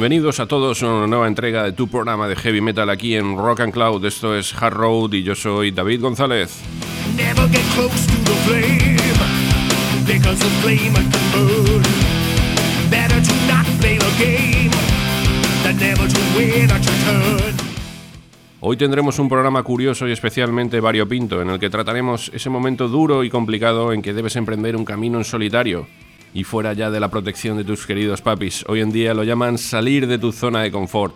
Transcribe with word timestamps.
Bienvenidos 0.00 0.40
a 0.40 0.46
todos 0.46 0.82
a 0.82 0.88
una 0.88 1.06
nueva 1.06 1.28
entrega 1.28 1.62
de 1.62 1.72
tu 1.72 1.86
programa 1.86 2.26
de 2.26 2.34
heavy 2.34 2.62
metal 2.62 2.88
aquí 2.88 3.16
en 3.16 3.36
Rock 3.36 3.60
and 3.60 3.70
Cloud. 3.70 4.02
Esto 4.06 4.34
es 4.34 4.54
Hard 4.54 4.72
Road 4.72 5.12
y 5.12 5.22
yo 5.22 5.34
soy 5.34 5.72
David 5.72 6.00
González. 6.00 6.62
Hoy 18.60 18.76
tendremos 18.78 19.18
un 19.18 19.28
programa 19.28 19.62
curioso 19.62 20.08
y 20.08 20.12
especialmente 20.12 20.80
variopinto 20.80 21.42
en 21.42 21.50
el 21.50 21.58
que 21.58 21.68
trataremos 21.68 22.30
ese 22.32 22.48
momento 22.48 22.88
duro 22.88 23.22
y 23.22 23.28
complicado 23.28 23.92
en 23.92 24.00
que 24.00 24.14
debes 24.14 24.36
emprender 24.36 24.76
un 24.76 24.86
camino 24.86 25.18
en 25.18 25.24
solitario 25.24 25.86
y 26.34 26.44
fuera 26.44 26.72
ya 26.72 26.90
de 26.90 27.00
la 27.00 27.10
protección 27.10 27.56
de 27.56 27.64
tus 27.64 27.86
queridos 27.86 28.22
papis. 28.22 28.64
Hoy 28.68 28.80
en 28.80 28.92
día 28.92 29.14
lo 29.14 29.24
llaman 29.24 29.58
salir 29.58 30.06
de 30.06 30.18
tu 30.18 30.32
zona 30.32 30.62
de 30.62 30.70
confort. 30.70 31.14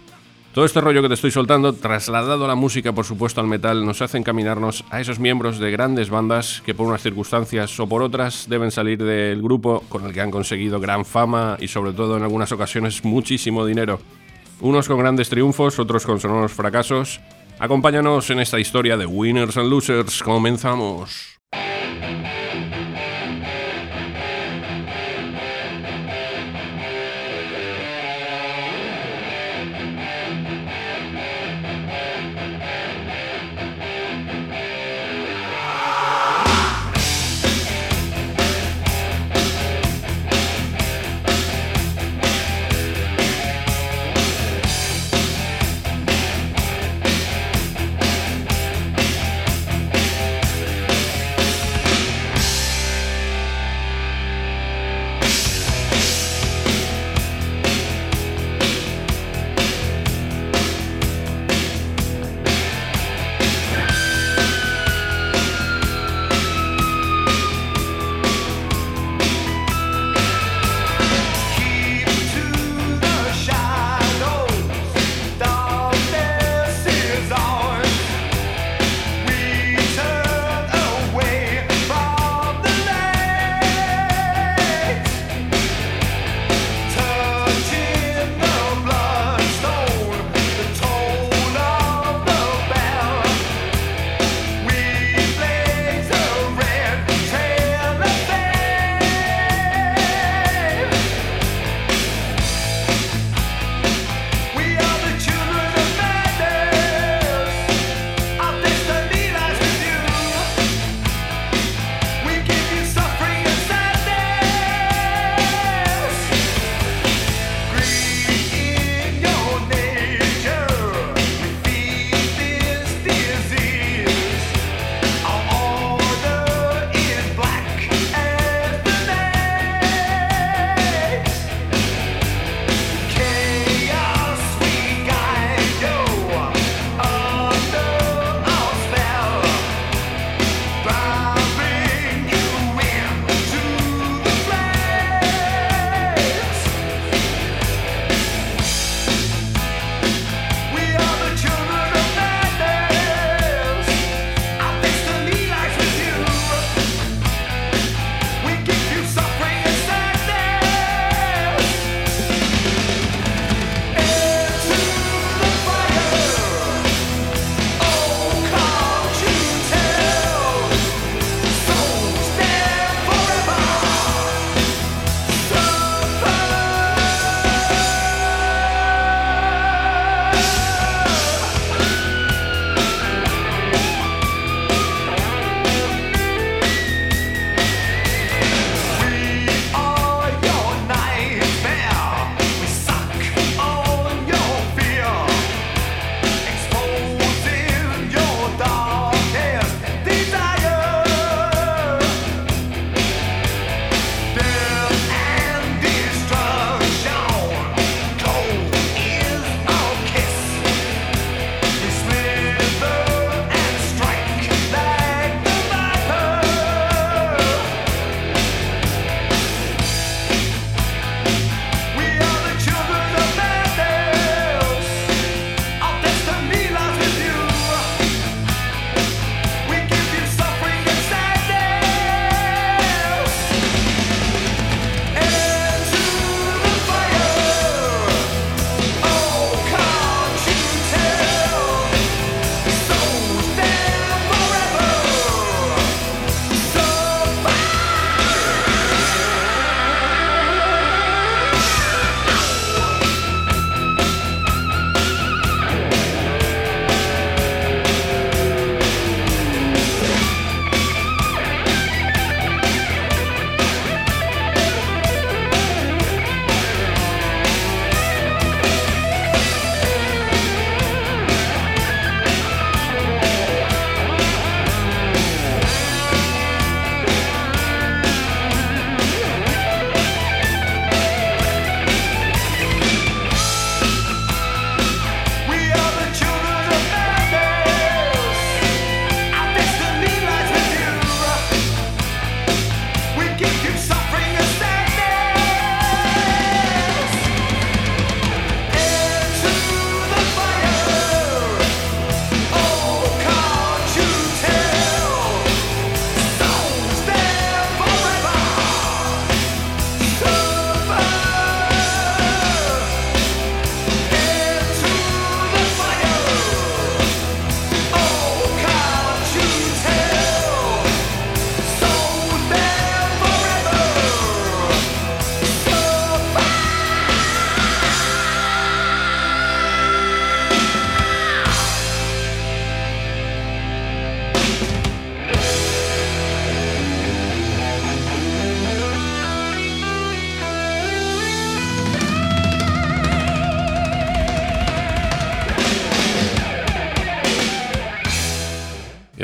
Todo 0.54 0.64
este 0.64 0.80
rollo 0.80 1.02
que 1.02 1.08
te 1.08 1.14
estoy 1.14 1.32
soltando, 1.32 1.72
trasladado 1.72 2.44
a 2.44 2.48
la 2.48 2.54
música, 2.54 2.92
por 2.92 3.04
supuesto 3.04 3.40
al 3.40 3.48
metal, 3.48 3.84
nos 3.84 4.00
hace 4.02 4.18
encaminarnos 4.18 4.84
a 4.88 5.00
esos 5.00 5.18
miembros 5.18 5.58
de 5.58 5.72
grandes 5.72 6.10
bandas 6.10 6.62
que 6.64 6.74
por 6.74 6.86
unas 6.86 7.02
circunstancias 7.02 7.80
o 7.80 7.88
por 7.88 8.02
otras 8.02 8.46
deben 8.48 8.70
salir 8.70 9.02
del 9.02 9.42
grupo 9.42 9.82
con 9.88 10.04
el 10.04 10.12
que 10.12 10.20
han 10.20 10.30
conseguido 10.30 10.78
gran 10.78 11.04
fama 11.04 11.56
y 11.58 11.66
sobre 11.66 11.92
todo 11.92 12.16
en 12.16 12.22
algunas 12.22 12.52
ocasiones 12.52 13.04
muchísimo 13.04 13.66
dinero. 13.66 13.98
Unos 14.60 14.86
con 14.86 15.00
grandes 15.00 15.28
triunfos, 15.28 15.80
otros 15.80 16.06
con 16.06 16.20
sonoros 16.20 16.52
fracasos. 16.52 17.20
Acompáñanos 17.58 18.30
en 18.30 18.38
esta 18.38 18.60
historia 18.60 18.96
de 18.96 19.06
Winners 19.06 19.56
and 19.56 19.68
Losers. 19.68 20.22
Comenzamos. 20.22 21.40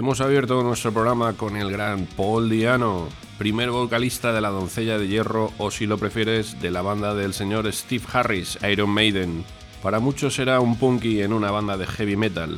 Hemos 0.01 0.23
abierto 0.23 0.63
nuestro 0.63 0.95
programa 0.95 1.35
con 1.35 1.59
el 1.59 1.71
gran 1.71 2.07
Paul 2.07 2.49
Diano, 2.49 3.07
primer 3.37 3.71
vocalista 3.71 4.33
de 4.33 4.41
la 4.41 4.49
Doncella 4.49 4.97
de 4.97 5.07
Hierro 5.07 5.53
o 5.59 5.71
si 5.71 5.85
lo 5.85 5.99
prefieres 5.99 6.59
de 6.63 6.71
la 6.71 6.81
banda 6.81 7.15
del 7.15 7.35
señor 7.35 7.71
Steve 7.71 8.05
Harris, 8.11 8.59
Iron 8.67 8.89
Maiden. 8.89 9.45
Para 9.83 10.01
muchos 10.01 10.39
era 10.39 10.59
un 10.61 10.79
punky 10.79 11.21
en 11.21 11.35
una 11.35 11.51
banda 11.51 11.77
de 11.77 11.87
heavy 11.87 12.17
metal. 12.17 12.57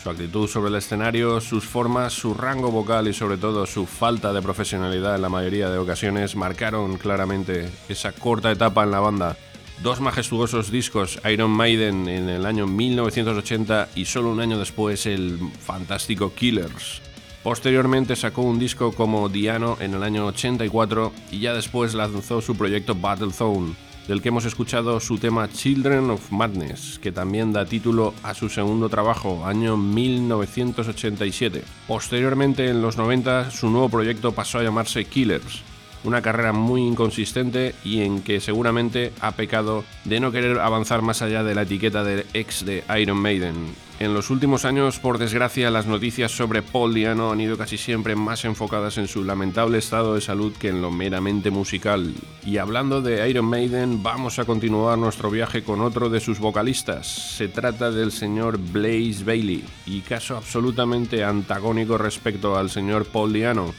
Su 0.00 0.08
actitud 0.08 0.46
sobre 0.46 0.68
el 0.68 0.76
escenario, 0.76 1.40
sus 1.40 1.64
formas, 1.64 2.12
su 2.12 2.32
rango 2.32 2.70
vocal 2.70 3.08
y 3.08 3.12
sobre 3.12 3.38
todo 3.38 3.66
su 3.66 3.86
falta 3.86 4.32
de 4.32 4.40
profesionalidad 4.40 5.16
en 5.16 5.22
la 5.22 5.28
mayoría 5.28 5.70
de 5.70 5.78
ocasiones 5.78 6.36
marcaron 6.36 6.96
claramente 6.96 7.72
esa 7.88 8.12
corta 8.12 8.52
etapa 8.52 8.84
en 8.84 8.92
la 8.92 9.00
banda. 9.00 9.36
Dos 9.82 10.00
majestuosos 10.00 10.70
discos, 10.70 11.20
Iron 11.30 11.50
Maiden 11.50 12.08
en 12.08 12.28
el 12.28 12.46
año 12.46 12.66
1980 12.66 13.90
y 13.94 14.04
solo 14.06 14.30
un 14.30 14.40
año 14.40 14.58
después 14.58 15.04
el 15.04 15.38
fantástico 15.60 16.32
Killers. 16.32 17.02
Posteriormente 17.42 18.16
sacó 18.16 18.42
un 18.42 18.58
disco 18.58 18.92
como 18.92 19.28
Diano 19.28 19.76
en 19.80 19.92
el 19.92 20.02
año 20.02 20.26
84 20.26 21.12
y 21.30 21.40
ya 21.40 21.52
después 21.52 21.92
lanzó 21.92 22.40
su 22.40 22.56
proyecto 22.56 22.94
Battlezone, 22.94 23.74
del 24.08 24.22
que 24.22 24.28
hemos 24.28 24.46
escuchado 24.46 24.98
su 25.00 25.18
tema 25.18 25.50
Children 25.50 26.10
of 26.10 26.30
Madness, 26.30 26.98
que 26.98 27.12
también 27.12 27.52
da 27.52 27.66
título 27.66 28.14
a 28.22 28.32
su 28.32 28.48
segundo 28.48 28.88
trabajo, 28.88 29.44
año 29.44 29.76
1987. 29.76 31.62
Posteriormente, 31.86 32.68
en 32.70 32.80
los 32.80 32.96
90, 32.96 33.50
su 33.50 33.68
nuevo 33.68 33.90
proyecto 33.90 34.32
pasó 34.32 34.58
a 34.58 34.62
llamarse 34.62 35.04
Killers, 35.04 35.62
una 36.04 36.22
carrera 36.22 36.52
muy 36.52 36.82
inconsistente 36.82 37.74
y 37.84 38.02
en 38.02 38.22
que 38.22 38.40
seguramente 38.40 39.12
ha 39.20 39.32
pecado 39.32 39.84
de 40.04 40.20
no 40.20 40.30
querer 40.30 40.60
avanzar 40.60 41.02
más 41.02 41.22
allá 41.22 41.42
de 41.42 41.54
la 41.54 41.62
etiqueta 41.62 42.04
de 42.04 42.26
ex 42.34 42.64
de 42.64 42.84
Iron 43.00 43.18
Maiden. 43.18 43.74
En 44.00 44.12
los 44.12 44.30
últimos 44.30 44.64
años, 44.64 44.98
por 44.98 45.18
desgracia, 45.18 45.70
las 45.70 45.86
noticias 45.86 46.32
sobre 46.32 46.62
Paul 46.62 46.94
Diano 46.94 47.30
han 47.30 47.40
ido 47.40 47.56
casi 47.56 47.78
siempre 47.78 48.16
más 48.16 48.44
enfocadas 48.44 48.98
en 48.98 49.06
su 49.06 49.22
lamentable 49.22 49.78
estado 49.78 50.16
de 50.16 50.20
salud 50.20 50.52
que 50.58 50.68
en 50.68 50.82
lo 50.82 50.90
meramente 50.90 51.52
musical. 51.52 52.12
Y 52.44 52.58
hablando 52.58 53.02
de 53.02 53.28
Iron 53.30 53.44
Maiden, 53.44 54.02
vamos 54.02 54.40
a 54.40 54.44
continuar 54.44 54.98
nuestro 54.98 55.30
viaje 55.30 55.62
con 55.62 55.80
otro 55.80 56.10
de 56.10 56.18
sus 56.18 56.40
vocalistas. 56.40 57.06
Se 57.06 57.46
trata 57.46 57.92
del 57.92 58.10
señor 58.10 58.58
Blaze 58.58 59.22
Bailey, 59.24 59.64
y 59.86 60.00
caso 60.00 60.36
absolutamente 60.36 61.22
antagónico 61.22 61.96
respecto 61.96 62.58
al 62.58 62.70
señor 62.70 63.06
Paul 63.06 63.32
Diano 63.32 63.72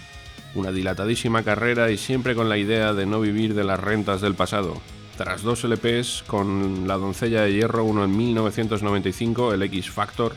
una 0.56 0.72
dilatadísima 0.72 1.44
carrera 1.44 1.92
y 1.92 1.98
siempre 1.98 2.34
con 2.34 2.50
la 2.50 2.58
idea 2.58 2.94
de 2.94 3.06
no 3.06 3.22
vivir 3.22 3.54
de 3.54 3.64
las 3.64 3.80
rentas 3.80 4.22
del 4.22 4.34
pasado. 4.34 4.82
Tras 5.18 5.44
dos 5.44 5.64
LPs 5.64 6.24
con 6.28 6.88
La 6.88 6.96
doncella 6.96 7.44
de 7.44 7.54
hierro, 7.54 7.84
uno 7.84 8.04
en 8.04 8.18
1995, 8.18 9.54
el 9.54 9.62
X 9.64 9.90
Factor, 9.90 10.34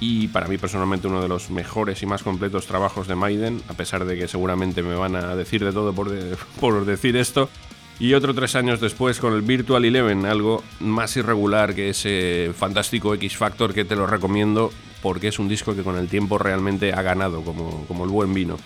y 0.00 0.28
para 0.28 0.46
mí 0.46 0.58
personalmente 0.58 1.08
uno 1.08 1.20
de 1.20 1.28
los 1.28 1.50
mejores 1.50 2.02
y 2.02 2.06
más 2.06 2.22
completos 2.22 2.66
trabajos 2.66 3.08
de 3.08 3.16
Maiden, 3.16 3.62
a 3.68 3.74
pesar 3.74 4.04
de 4.04 4.16
que 4.16 4.28
seguramente 4.28 4.82
me 4.82 4.94
van 4.94 5.16
a 5.16 5.34
decir 5.34 5.64
de 5.64 5.72
todo 5.72 5.92
por, 5.92 6.12
por 6.60 6.84
decir 6.84 7.16
esto. 7.16 7.48
Y 8.00 8.14
otro 8.14 8.32
tres 8.32 8.54
años 8.54 8.80
después 8.80 9.18
con 9.18 9.34
el 9.34 9.42
Virtual 9.42 9.84
Eleven, 9.84 10.24
algo 10.24 10.62
más 10.78 11.16
irregular 11.16 11.74
que 11.74 11.88
ese 11.88 12.52
fantástico 12.56 13.12
X 13.14 13.36
Factor 13.36 13.74
que 13.74 13.84
te 13.84 13.96
lo 13.96 14.06
recomiendo 14.06 14.70
porque 15.02 15.28
es 15.28 15.40
un 15.40 15.48
disco 15.48 15.74
que 15.74 15.82
con 15.82 15.96
el 15.96 16.08
tiempo 16.08 16.38
realmente 16.38 16.92
ha 16.92 17.02
ganado 17.02 17.42
como, 17.42 17.84
como 17.88 18.04
el 18.04 18.10
buen 18.10 18.32
vino. 18.34 18.56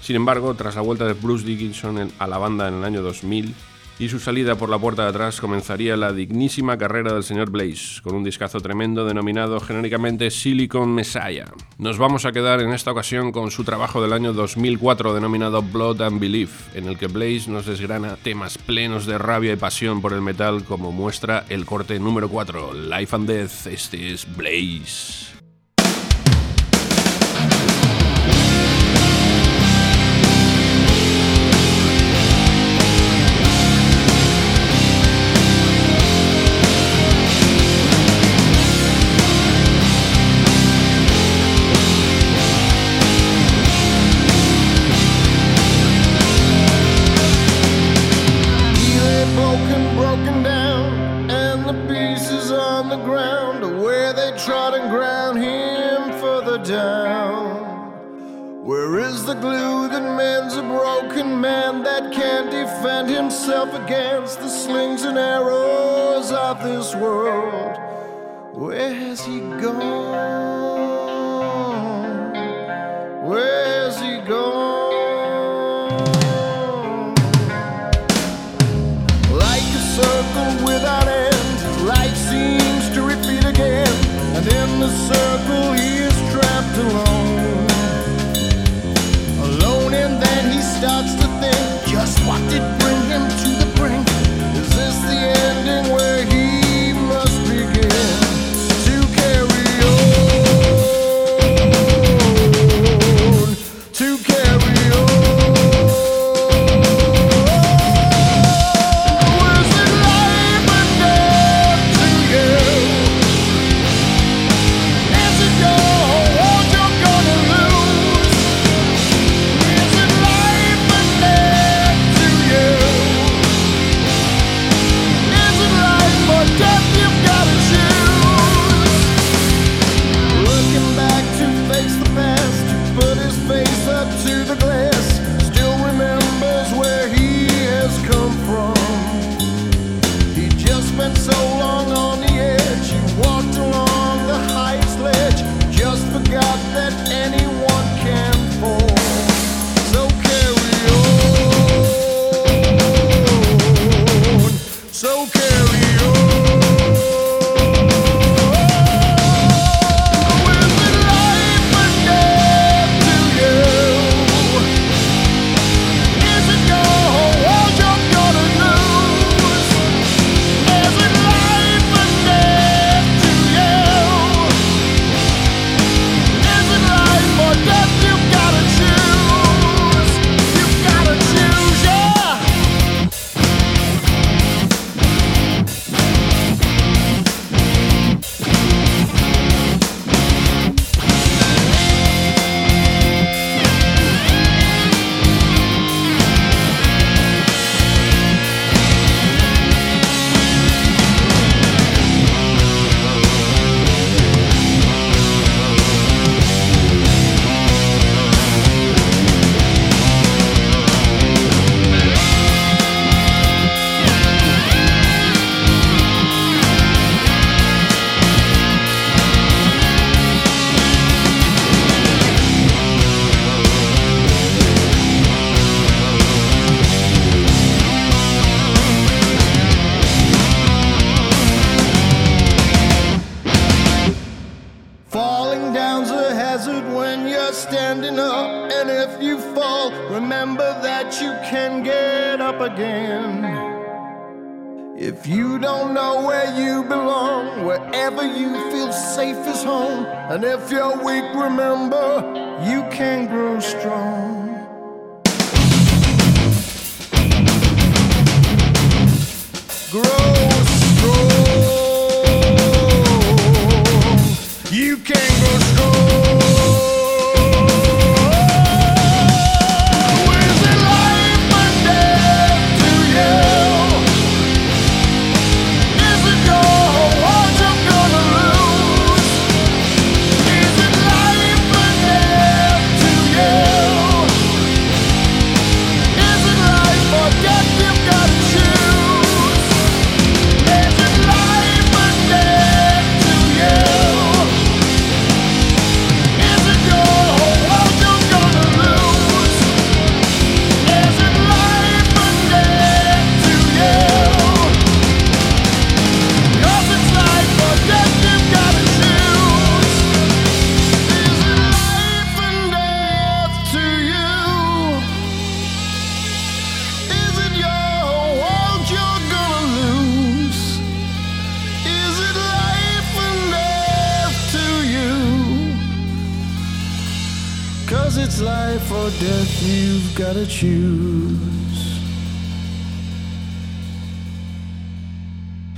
Sin 0.00 0.16
embargo, 0.16 0.54
tras 0.54 0.76
la 0.76 0.82
vuelta 0.82 1.06
de 1.06 1.14
Bruce 1.14 1.44
Dickinson 1.44 2.12
a 2.18 2.26
la 2.26 2.38
banda 2.38 2.68
en 2.68 2.74
el 2.74 2.84
año 2.84 3.02
2000 3.02 3.54
y 3.98 4.08
su 4.08 4.18
salida 4.18 4.56
por 4.56 4.68
la 4.68 4.78
puerta 4.78 5.04
de 5.04 5.08
atrás, 5.08 5.40
comenzaría 5.40 5.96
la 5.96 6.12
dignísima 6.12 6.76
carrera 6.76 7.14
del 7.14 7.22
señor 7.22 7.50
Blaze, 7.50 8.02
con 8.02 8.14
un 8.14 8.24
discazo 8.24 8.60
tremendo 8.60 9.06
denominado 9.06 9.58
genéricamente 9.58 10.30
Silicon 10.30 10.94
Messiah. 10.94 11.46
Nos 11.78 11.96
vamos 11.96 12.26
a 12.26 12.32
quedar 12.32 12.60
en 12.60 12.72
esta 12.72 12.92
ocasión 12.92 13.32
con 13.32 13.50
su 13.50 13.64
trabajo 13.64 14.02
del 14.02 14.12
año 14.12 14.32
2004 14.32 15.14
denominado 15.14 15.62
Blood 15.62 16.02
and 16.02 16.20
Belief, 16.20 16.74
en 16.76 16.88
el 16.88 16.98
que 16.98 17.06
Blaze 17.06 17.50
nos 17.50 17.66
desgrana 17.66 18.16
temas 18.16 18.58
plenos 18.58 19.06
de 19.06 19.18
rabia 19.18 19.54
y 19.54 19.56
pasión 19.56 20.02
por 20.02 20.12
el 20.12 20.20
metal, 20.20 20.64
como 20.64 20.92
muestra 20.92 21.46
el 21.48 21.64
corte 21.64 21.98
número 21.98 22.28
4, 22.28 22.74
Life 22.74 23.16
and 23.16 23.28
Death. 23.28 23.66
Este 23.66 24.12
es 24.12 24.26
Blaze. 24.36 25.35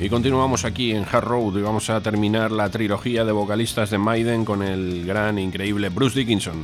Y 0.00 0.08
continuamos 0.08 0.64
aquí 0.64 0.92
en 0.92 1.04
Hard 1.10 1.24
Road 1.24 1.58
y 1.58 1.62
vamos 1.62 1.90
a 1.90 2.00
terminar 2.00 2.52
la 2.52 2.70
trilogía 2.70 3.24
de 3.24 3.32
vocalistas 3.32 3.90
de 3.90 3.98
Maiden 3.98 4.44
con 4.44 4.62
el 4.62 5.04
gran 5.04 5.40
increíble 5.40 5.88
Bruce 5.88 6.16
Dickinson. 6.16 6.62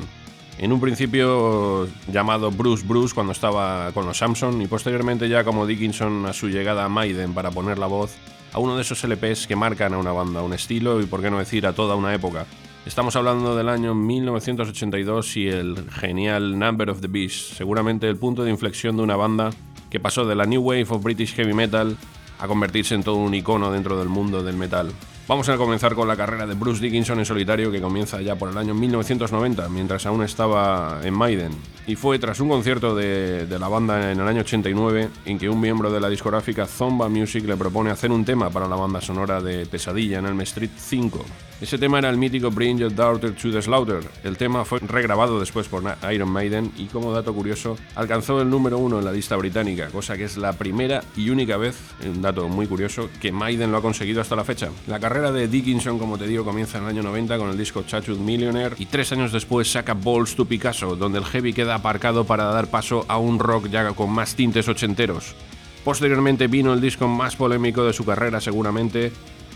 En 0.59 0.73
un 0.73 0.80
principio 0.80 1.88
llamado 2.06 2.52
Bruce 2.52 2.87
Bruce 2.87 3.12
cuando 3.12 3.33
estaba 3.33 3.90
con 3.90 4.06
los 4.06 4.18
Samson 4.18 4.62
y 4.62 4.68
posteriormente 4.68 5.28
ya 5.28 5.42
como 5.42 5.66
Dickinson 5.66 6.26
a 6.26 6.33
su 6.33 6.49
llegada 6.49 6.85
a 6.85 6.88
Maiden 6.88 7.35
para 7.35 7.50
poner 7.50 7.78
la 7.78 7.87
voz 7.87 8.14
a 8.52 8.61
uno 8.61 8.76
de 8.76 8.83
esos 8.83 9.02
LPs 9.02 9.49
que 9.49 9.56
marcan 9.56 9.92
a 9.92 9.99
una 9.99 10.12
banda, 10.12 10.42
un 10.42 10.52
estilo 10.52 11.00
y 11.00 11.06
por 11.06 11.21
qué 11.21 11.33
no 11.33 11.40
decir 11.40 11.66
a 11.66 11.73
toda 11.73 11.97
una 11.97 12.14
época. 12.14 12.47
Estamos 12.87 13.17
hablando 13.17 13.57
del 13.57 13.71
año 13.71 13.95
1982 13.95 15.38
y 15.38 15.49
el 15.49 15.91
genial 15.91 16.59
Number 16.59 16.91
of 16.91 17.00
the 17.00 17.09
Beast, 17.09 17.55
seguramente 17.55 18.07
el 18.07 18.19
punto 18.19 18.45
de 18.45 18.50
inflexión 18.50 18.99
de 18.99 19.03
una 19.03 19.17
banda 19.17 19.50
que 19.88 20.00
pasó 20.00 20.26
de 20.26 20.35
la 20.35 20.45
New 20.45 20.61
Wave 20.61 20.87
of 20.91 21.03
British 21.03 21.35
Heavy 21.35 21.55
Metal 21.55 21.97
a 22.38 22.47
convertirse 22.47 22.95
en 22.95 23.03
todo 23.03 23.17
un 23.17 23.35
icono 23.35 23.73
dentro 23.73 23.99
del 23.99 24.11
mundo 24.11 24.43
del 24.43 24.57
metal. 24.57 24.93
Vamos 25.26 25.49
a 25.49 25.57
comenzar 25.57 25.95
con 25.95 26.07
la 26.07 26.17
carrera 26.17 26.47
de 26.47 26.53
Bruce 26.53 26.83
Dickinson 26.83 27.19
en 27.19 27.25
solitario 27.25 27.73
que 27.73 27.81
comienza 27.81 28.21
ya 28.21 28.37
por 28.37 28.50
el 28.50 28.59
año 28.59 28.75
1990, 28.75 29.71
mientras 29.71 30.05
aún 30.05 30.23
estaba 30.23 31.00
en 31.03 31.14
Maiden. 31.14 31.53
Y 31.87 31.97
fue 31.97 32.19
tras 32.19 32.41
un 32.41 32.50
concierto 32.50 32.95
de, 32.95 33.47
la 33.59 33.69
banda 33.69 34.12
en 34.12 34.21
el 34.21 34.29
año 34.29 34.43
89 34.43 35.09
en 35.25 35.38
que 35.38 35.49
un 35.49 35.59
miembro 35.59 35.91
de 35.91 36.00
la 36.00 36.11
discográfica 36.11 36.67
Zomba 36.67 37.09
Music 37.09 37.47
le 37.47 37.57
propone 37.57 37.91
hacer 37.91 38.12
un 38.12 38.26
tema 38.26 38.50
para 38.50 38.69
la 38.69 38.76
banda 38.76 39.00
sonora 39.00 39.41
de 39.41 39.64
Pesadilla 39.64 40.19
en 40.19 40.26
Elm 40.26 40.41
Street 40.43 40.71
5. 40.76 41.25
Ese 41.61 41.79
tema 41.79 41.99
era 41.99 42.11
el 42.11 42.19
mítico 42.19 42.51
Bring 42.51 42.79
Your 42.79 42.93
Daughter 42.93 43.33
to 43.33 43.53
the 43.53 43.63
Slaughter. 43.63 44.01
El 44.25 44.37
tema 44.37 44.65
fue 44.65 44.81
regrabado 44.81 45.39
después 45.39 45.69
por 45.69 45.85
Iron 46.13 46.29
Maiden 46.29 46.73
y 46.77 46.87
como 46.87 47.13
dato 47.13 47.33
curioso 47.33 47.77
alcanzó 47.95 48.43
el 48.43 48.51
número 48.51 48.77
uno 48.79 48.99
en 48.99 49.05
la 49.05 49.13
lista 49.13 49.37
británica, 49.37 49.89
cosa 49.89 50.17
que 50.17 50.25
es 50.25 50.37
la 50.37 50.55
primera 50.55 51.05
y 51.17 51.31
única 51.31 51.57
vez, 51.57 51.77
un 52.05 52.21
dato 52.21 52.49
muy 52.49 52.67
curioso, 52.67 53.09
que 53.21 53.31
Maiden 53.31 53.71
lo 53.71 53.79
ha 53.79 53.83
conseguido 53.83 54.21
hasta 54.21 54.35
la 54.35 54.45
fecha. 54.45 54.69
La 54.89 54.99
carrera 54.99 55.31
de 55.31 55.47
Dickinson, 55.47 55.99
como 55.99 56.19
te 56.19 56.27
digo, 56.27 56.45
comienza 56.45 56.79
en 56.79 56.85
el 56.85 56.91
año 56.91 57.03
90 57.05 57.39
con 57.39 57.51
el 57.51 57.57
disco 57.57 57.85
Chachud 57.85 58.19
Millionaire 58.19 58.75
y 58.79 58.87
tres 58.87 59.13
años 59.13 59.31
después 59.31 59.71
saca 59.71 59.95
Balls 59.95 60.35
to 60.35 60.47
Picasso, 60.47 60.97
donde 60.97 61.19
el 61.19 61.25
heavy 61.25 61.53
queda 61.53 61.77
aparcado 61.77 62.25
para 62.25 62.47
dar 62.47 62.67
paso 62.67 63.05
a 63.07 63.19
un 63.19 63.39
rock 63.39 63.69
ya 63.69 63.93
con 63.93 64.11
más 64.11 64.35
tintes 64.35 64.67
ochenteros. 64.69 65.37
Posteriormente 65.85 66.47
vino 66.47 66.73
el 66.73 66.81
disco 66.81 67.07
más 67.07 67.37
polémico 67.37 67.85
de 67.85 67.93
su 67.93 68.05
carrera 68.05 68.41
seguramente, 68.41 69.13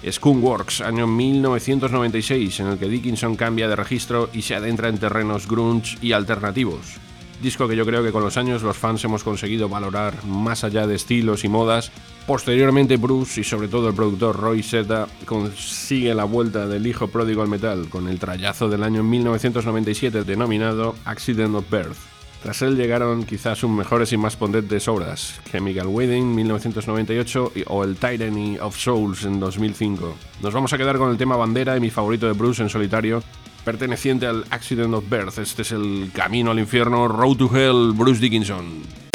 Skunkworks, 0.09 0.81
año 0.81 1.07
1996, 1.07 2.61
en 2.61 2.67
el 2.69 2.79
que 2.79 2.89
Dickinson 2.89 3.37
cambia 3.37 3.69
de 3.69 3.77
registro 3.77 4.31
y 4.33 4.43
se 4.43 4.55
adentra 4.55 4.89
en 4.89 4.99
terrenos 4.99 5.49
grunge 5.49 5.99
y 6.01 6.13
alternativos. 6.13 6.99
Disco 7.43 7.69
que 7.69 7.77
yo 7.77 7.87
creo 7.87 8.03
que 8.03 8.11
con 8.11 8.25
los 8.25 8.37
años 8.37 8.63
los 8.63 8.77
fans 8.77 9.05
hemos 9.05 9.23
conseguido 9.23 9.69
valorar 9.69 10.25
más 10.25 10.65
allá 10.65 10.89
de 10.89 10.97
estilos 10.97 11.45
y 11.45 11.49
modas. 11.49 11.93
Posteriormente 12.27 12.97
Bruce 12.97 13.41
y 13.41 13.45
sobre 13.45 13.69
todo 13.69 13.89
el 13.89 13.95
productor 13.95 14.37
Roy 14.37 14.63
Zeta 14.63 15.07
consigue 15.25 16.15
la 16.15 16.25
vuelta 16.25 16.67
del 16.67 16.87
hijo 16.87 17.07
pródigo 17.09 17.43
al 17.43 17.49
metal 17.49 17.89
con 17.89 18.09
el 18.09 18.19
trayazo 18.19 18.69
del 18.69 18.83
año 18.83 19.05
1997 19.05 20.25
denominado 20.25 20.97
Accident 21.05 21.55
of 21.55 21.71
Birth. 21.71 22.18
Tras 22.43 22.63
él 22.63 22.77
llegaron 22.77 23.25
quizás 23.25 23.59
sus 23.59 23.71
mejores 23.71 24.13
y 24.13 24.17
más 24.17 24.37
potentes 24.37 24.87
obras, 24.87 25.41
Chemical 25.51 25.89
Wedding 25.89 26.35
1998 26.35 27.53
o 27.67 27.85
el 27.85 27.97
Tyranny 27.97 28.59
of 28.59 28.77
Souls 28.77 29.25
en 29.25 29.41
2005. 29.41 30.17
Nos 30.43 30.55
vamos 30.55 30.73
a 30.73 30.79
quedar 30.79 30.99
con 30.99 31.11
el 31.11 31.17
tema 31.17 31.37
bandera 31.37 31.77
y 31.77 31.81
mi 31.81 31.91
favorito 31.91 32.27
de 32.27 32.33
Bruce 32.35 32.63
en 32.63 32.69
solitario, 32.69 33.23
perteneciente 33.65 34.27
al 34.27 34.45
Accident 34.51 34.95
of 34.95 35.11
Birth. 35.11 35.39
Este 35.39 35.63
es 35.63 35.73
el 35.73 36.11
Camino 36.15 36.53
al 36.53 36.61
Infierno, 36.61 37.09
Road 37.09 37.37
to 37.37 37.51
Hell, 37.57 37.93
Bruce 37.93 38.21
Dickinson. 38.21 39.08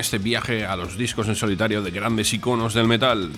Este 0.00 0.18
viaje 0.18 0.66
a 0.66 0.76
los 0.76 0.96
discos 0.96 1.28
en 1.28 1.36
solitario 1.36 1.82
de 1.82 1.90
grandes 1.90 2.32
iconos 2.32 2.74
del 2.74 2.88
metal. 2.88 3.30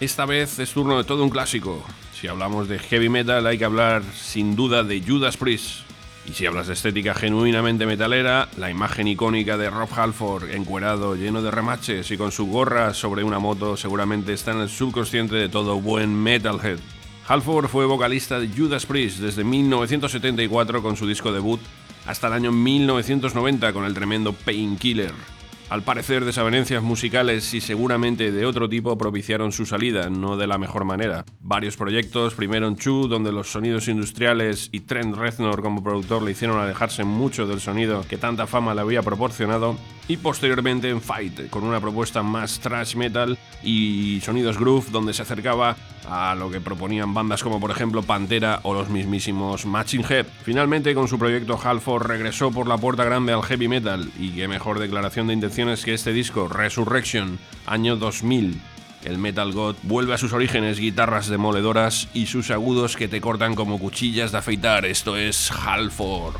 Esta 0.00 0.26
vez 0.26 0.58
es 0.58 0.72
turno 0.72 0.98
de 0.98 1.04
todo 1.04 1.24
un 1.24 1.30
clásico. 1.30 1.84
Si 2.12 2.26
hablamos 2.26 2.68
de 2.68 2.78
heavy 2.78 3.08
metal 3.08 3.46
hay 3.46 3.58
que 3.58 3.64
hablar 3.64 4.02
sin 4.14 4.54
duda 4.54 4.82
de 4.82 5.00
Judas 5.00 5.36
Priest. 5.36 5.80
Y 6.28 6.34
si 6.34 6.44
hablas 6.44 6.66
de 6.66 6.74
estética 6.74 7.14
genuinamente 7.14 7.86
metalera, 7.86 8.48
la 8.58 8.70
imagen 8.70 9.08
icónica 9.08 9.56
de 9.56 9.70
Rob 9.70 9.88
Halford, 9.96 10.50
encuerado, 10.50 11.14
lleno 11.16 11.40
de 11.40 11.50
remaches 11.50 12.10
y 12.10 12.18
con 12.18 12.32
su 12.32 12.46
gorra 12.46 12.92
sobre 12.92 13.24
una 13.24 13.38
moto, 13.38 13.76
seguramente 13.76 14.34
está 14.34 14.50
en 14.50 14.60
el 14.60 14.68
subconsciente 14.68 15.36
de 15.36 15.48
todo 15.48 15.80
buen 15.80 16.14
metalhead. 16.14 16.78
Halford 17.28 17.68
fue 17.68 17.86
vocalista 17.86 18.38
de 18.40 18.48
Judas 18.48 18.84
Priest 18.84 19.20
desde 19.20 19.44
1974 19.44 20.82
con 20.82 20.96
su 20.96 21.06
disco 21.06 21.32
debut 21.32 21.60
hasta 22.06 22.26
el 22.26 22.32
año 22.32 22.52
1990 22.52 23.72
con 23.72 23.84
el 23.84 23.94
tremendo 23.94 24.32
Painkiller. 24.32 25.37
Al 25.70 25.82
parecer, 25.82 26.24
desavenencias 26.24 26.82
musicales 26.82 27.52
y 27.52 27.60
seguramente 27.60 28.32
de 28.32 28.46
otro 28.46 28.70
tipo 28.70 28.96
propiciaron 28.96 29.52
su 29.52 29.66
salida, 29.66 30.08
no 30.08 30.38
de 30.38 30.46
la 30.46 30.56
mejor 30.56 30.86
manera. 30.86 31.26
Varios 31.40 31.76
proyectos, 31.76 32.32
primero 32.32 32.66
en 32.66 32.76
Chu, 32.76 33.06
donde 33.06 33.32
los 33.32 33.52
sonidos 33.52 33.86
industriales 33.86 34.70
y 34.72 34.80
Trent 34.80 35.14
Reznor 35.14 35.60
como 35.60 35.84
productor 35.84 36.22
le 36.22 36.30
hicieron 36.30 36.58
alejarse 36.58 37.04
mucho 37.04 37.46
del 37.46 37.60
sonido 37.60 38.02
que 38.08 38.16
tanta 38.16 38.46
fama 38.46 38.74
le 38.74 38.80
había 38.80 39.02
proporcionado, 39.02 39.76
y 40.08 40.16
posteriormente 40.16 40.88
en 40.88 41.02
Fight, 41.02 41.50
con 41.50 41.64
una 41.64 41.80
propuesta 41.80 42.22
más 42.22 42.60
thrash 42.60 42.96
metal 42.96 43.36
y 43.62 44.20
sonidos 44.22 44.58
groove, 44.58 44.86
donde 44.90 45.12
se 45.12 45.20
acercaba 45.20 45.76
a 46.08 46.34
lo 46.34 46.50
que 46.50 46.62
proponían 46.62 47.12
bandas 47.12 47.42
como 47.42 47.60
por 47.60 47.70
ejemplo 47.70 48.02
Pantera 48.02 48.60
o 48.62 48.72
los 48.72 48.88
mismísimos 48.88 49.66
Matching 49.66 50.06
Head. 50.08 50.24
Finalmente, 50.42 50.94
con 50.94 51.08
su 51.08 51.18
proyecto 51.18 51.60
Halford 51.62 52.06
regresó 52.06 52.50
por 52.50 52.66
la 52.66 52.78
puerta 52.78 53.04
grande 53.04 53.34
al 53.34 53.42
heavy 53.42 53.68
metal, 53.68 54.10
y 54.18 54.30
qué 54.30 54.48
mejor 54.48 54.78
declaración 54.78 55.26
de 55.26 55.34
intención 55.34 55.57
que 55.58 55.92
este 55.92 56.12
disco, 56.12 56.46
Resurrection, 56.46 57.36
año 57.66 57.96
2000. 57.96 58.60
El 59.04 59.18
Metal 59.18 59.52
God 59.52 59.74
vuelve 59.82 60.14
a 60.14 60.18
sus 60.18 60.32
orígenes, 60.32 60.78
guitarras 60.78 61.26
demoledoras 61.26 62.08
y 62.14 62.26
sus 62.26 62.52
agudos 62.52 62.96
que 62.96 63.08
te 63.08 63.20
cortan 63.20 63.56
como 63.56 63.80
cuchillas 63.80 64.30
de 64.30 64.38
afeitar. 64.38 64.86
Esto 64.86 65.16
es 65.16 65.50
Halford. 65.50 66.36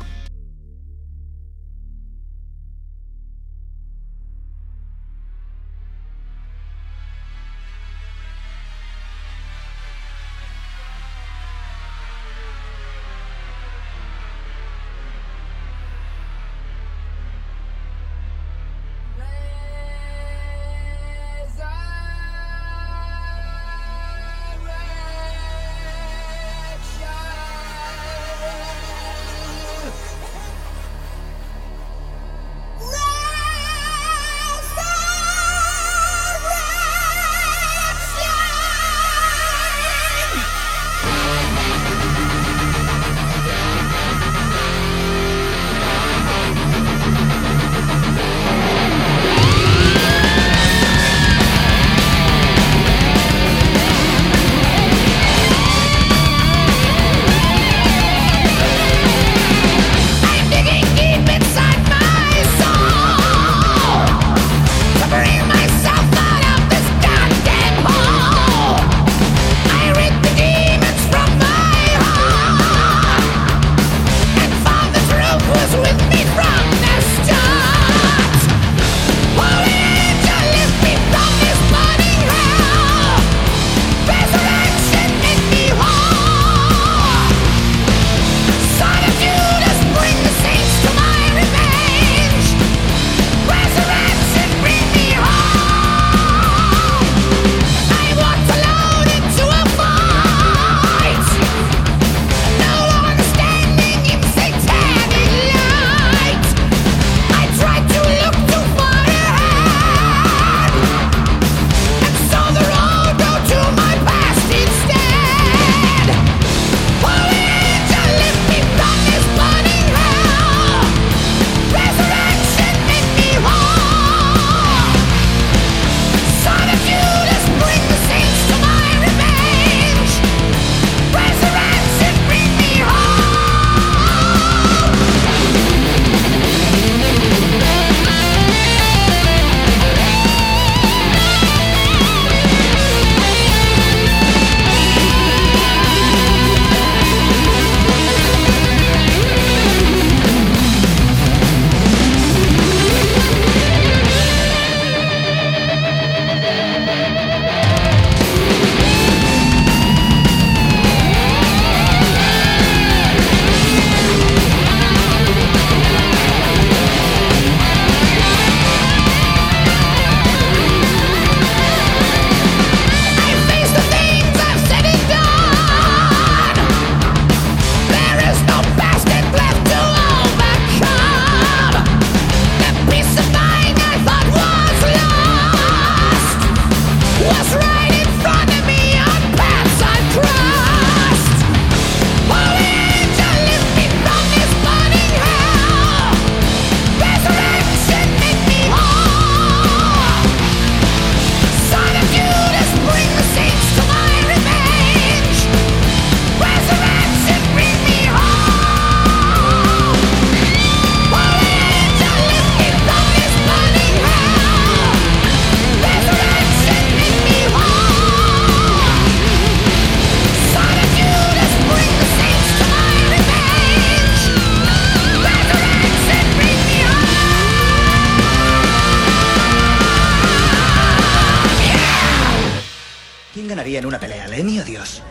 Una 233.85 233.99
pelea, 233.99 234.27
Lenny 234.27 234.59
o 234.59 234.63
Dios? 234.63 235.03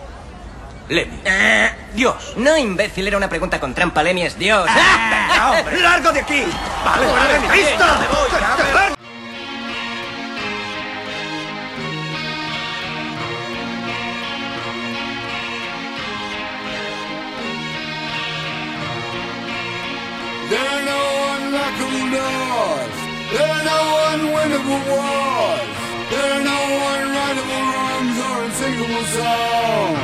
Lemmy. 0.88 1.20
Eh, 1.24 1.70
Dios. 1.94 2.32
no, 2.36 2.56
imbécil, 2.56 3.06
era 3.06 3.16
una 3.16 3.28
pregunta 3.28 3.60
con 3.60 3.74
trampa. 3.74 4.02
Lemmy 4.02 4.22
es 4.22 4.38
Dios. 4.38 4.66
¡Ah, 4.68 5.52
hombre! 5.58 5.80
¡Largo 5.80 6.12
de 6.12 6.20
aquí! 6.20 6.44
Vale, 6.84 7.06
¡Fuera 7.06 7.24
vale, 7.24 7.32
de 7.34 7.40
mi 7.40 7.44
está 7.46 7.54
bien, 7.54 7.66
vista! 7.68 7.86
ya 7.86 7.98
me 7.98 8.08
voy. 8.08 8.98
There 20.48 20.84
no 20.86 21.00
unlockable 21.36 22.10
doors. 22.16 22.96
There 23.30 23.50
are 23.52 23.64
no 23.64 23.80
unwinnable 24.08 24.80
wars. 24.88 25.77
Songs. 28.88 29.98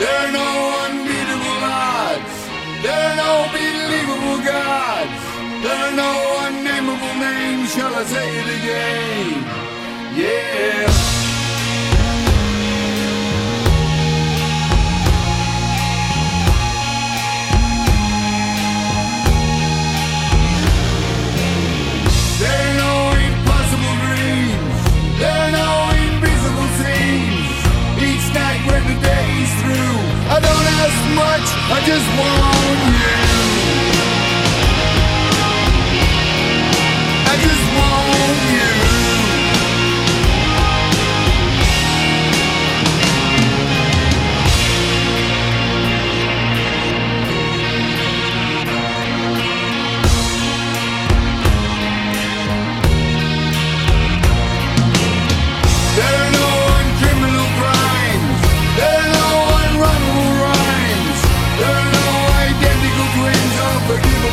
There 0.00 0.18
are 0.24 0.32
no 0.32 0.48
unbeatable 0.84 1.60
odds. 1.62 2.36
There 2.82 3.02
are 3.08 3.16
no 3.24 3.32
believable 3.52 4.40
gods. 4.44 5.20
There 5.64 5.80
are 5.86 5.96
no 6.04 6.12
unnameable 6.46 7.14
names. 7.20 7.74
Shall 7.74 7.94
I 7.94 8.04
say 8.04 8.26
it 8.40 8.48
again? 8.58 9.44
Yeah. 10.16 11.29
I 30.80 31.04
much. 31.14 31.46
I 31.76 31.82
just 31.84 32.08
want 32.16 33.24
you. 33.26 33.29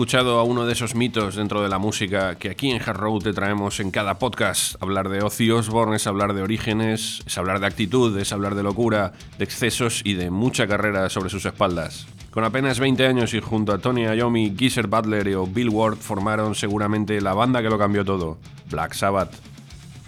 escuchado 0.00 0.38
a 0.38 0.44
uno 0.44 0.64
de 0.64 0.72
esos 0.72 0.94
mitos 0.94 1.36
dentro 1.36 1.60
de 1.60 1.68
la 1.68 1.78
música 1.78 2.36
que 2.36 2.48
aquí 2.48 2.70
en 2.70 2.80
Hard 2.80 2.96
Road 2.96 3.22
te 3.22 3.34
traemos 3.34 3.80
en 3.80 3.90
cada 3.90 4.18
podcast. 4.18 4.82
Hablar 4.82 5.10
de 5.10 5.20
Ozzy 5.20 5.50
Osbourne 5.50 5.96
es 5.96 6.06
hablar 6.06 6.32
de 6.32 6.40
orígenes, 6.40 7.22
es 7.26 7.36
hablar 7.36 7.60
de 7.60 7.66
actitud, 7.66 8.18
es 8.18 8.32
hablar 8.32 8.54
de 8.54 8.62
locura, 8.62 9.12
de 9.36 9.44
excesos 9.44 10.00
y 10.02 10.14
de 10.14 10.30
mucha 10.30 10.66
carrera 10.66 11.10
sobre 11.10 11.28
sus 11.28 11.44
espaldas. 11.44 12.06
Con 12.30 12.44
apenas 12.44 12.80
20 12.80 13.06
años 13.06 13.34
y 13.34 13.40
junto 13.40 13.74
a 13.74 13.78
Tony 13.78 14.04
Iommi, 14.04 14.54
Geezer 14.56 14.86
Butler 14.86 15.28
y 15.28 15.34
Bill 15.34 15.68
Ward 15.68 15.98
formaron 15.98 16.54
seguramente 16.54 17.20
la 17.20 17.34
banda 17.34 17.60
que 17.60 17.68
lo 17.68 17.78
cambió 17.78 18.02
todo, 18.02 18.38
Black 18.70 18.94
Sabbath. 18.94 19.49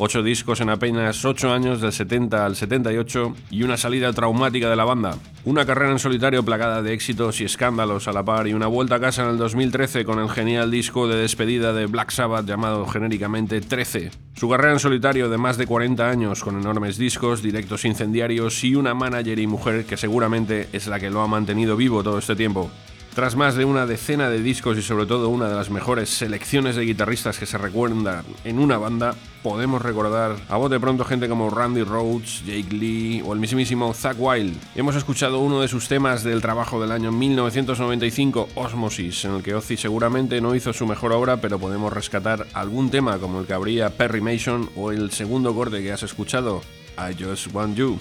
Ocho 0.05 0.21
discos 0.21 0.61
en 0.61 0.69
apenas 0.69 1.25
ocho 1.25 1.53
años, 1.53 1.81
del 1.81 1.93
70 1.93 2.45
al 2.45 2.57
78, 2.57 3.37
y 3.53 3.63
una 3.63 3.77
salida 3.77 4.13
traumática 4.13 4.69
de 4.69 4.75
la 4.75 4.85
banda. 4.85 5.17
Una 5.45 5.65
carrera 5.65 5.93
en 5.93 6.01
solitario 6.01 6.45
plagada 6.45 6.83
de 6.83 6.93
éxitos 6.93 7.41
y 7.41 7.45
escándalos 7.45 8.09
a 8.09 8.13
la 8.13 8.25
par, 8.25 8.49
y 8.49 8.53
una 8.53 8.67
vuelta 8.67 8.97
a 8.97 9.01
casa 9.01 9.23
en 9.23 9.29
el 9.29 9.39
2013 9.39 10.05
con 10.05 10.19
el 10.19 10.29
genial 10.29 10.73
disco 10.73 11.07
de 11.07 11.19
despedida 11.19 11.73
de 11.73 11.87
Black 11.87 12.11
Sabbath 12.11 12.47
llamado 12.47 12.85
genéricamente 12.89 13.61
13. 13.61 14.11
Su 14.35 14.49
carrera 14.49 14.73
en 14.73 14.81
solitario 14.81 15.29
de 15.29 15.39
más 15.39 15.57
de 15.57 15.69
40 15.69 16.11
años, 16.11 16.43
con 16.43 16.61
enormes 16.61 16.99
discos, 16.99 17.41
directos 17.41 17.85
incendiarios 17.85 18.65
y 18.65 18.75
una 18.75 18.95
manager 18.95 19.39
y 19.39 19.47
mujer 19.47 19.85
que 19.85 19.97
seguramente 19.97 20.69
es 20.73 20.89
la 20.89 20.99
que 20.99 21.11
lo 21.11 21.21
ha 21.21 21.29
mantenido 21.29 21.77
vivo 21.77 22.03
todo 22.03 22.19
este 22.19 22.35
tiempo. 22.35 22.73
Tras 23.15 23.37
más 23.37 23.57
de 23.57 23.67
una 23.67 23.85
decena 23.85 24.31
de 24.31 24.41
discos 24.41 24.79
y 24.79 24.83
sobre 24.83 25.05
todo 25.05 25.29
una 25.29 25.47
de 25.47 25.55
las 25.55 25.69
mejores 25.69 26.09
selecciones 26.09 26.77
de 26.77 26.87
guitarristas 26.87 27.39
que 27.39 27.45
se 27.45 27.59
recuerdan 27.59 28.25
en 28.43 28.59
una 28.59 28.79
banda, 28.79 29.15
podemos 29.43 29.83
recordar 29.83 30.37
a 30.49 30.59
de 30.69 30.81
pronto 30.81 31.05
gente 31.05 31.29
como 31.29 31.51
Randy 31.51 31.83
Rhodes, 31.83 32.43
Jake 32.47 32.75
Lee 32.75 33.23
o 33.23 33.35
el 33.35 33.39
mismísimo 33.39 33.93
Zack 33.93 34.17
Wild. 34.19 34.57
Hemos 34.75 34.97
escuchado 34.97 35.41
uno 35.41 35.61
de 35.61 35.69
sus 35.69 35.89
temas 35.89 36.25
del 36.25 36.41
trabajo 36.41 36.81
del 36.81 36.91
año 36.91 37.13
1995, 37.13 38.49
Osmosis, 38.55 39.27
en 39.27 39.35
el 39.35 39.43
que 39.43 39.55
Ozzy 39.55 39.77
seguramente 39.77 40.41
no 40.41 40.55
hizo 40.55 40.73
su 40.73 40.87
mejor 40.87 41.13
obra, 41.13 41.37
pero 41.37 41.59
podemos 41.59 41.93
rescatar 41.93 42.47
algún 42.55 42.91
tema 42.91 43.19
como 43.19 43.41
el 43.41 43.47
que 43.47 43.53
habría 43.53 43.91
Perry 43.91 44.23
Mason 44.23 44.71
o 44.75 44.91
el 44.91 45.11
segundo 45.11 45.55
corte 45.55 45.83
que 45.83 45.93
has 45.93 46.03
escuchado, 46.03 46.63
I 46.97 47.23
Just 47.23 47.53
Want 47.53 47.77
You. 47.77 47.99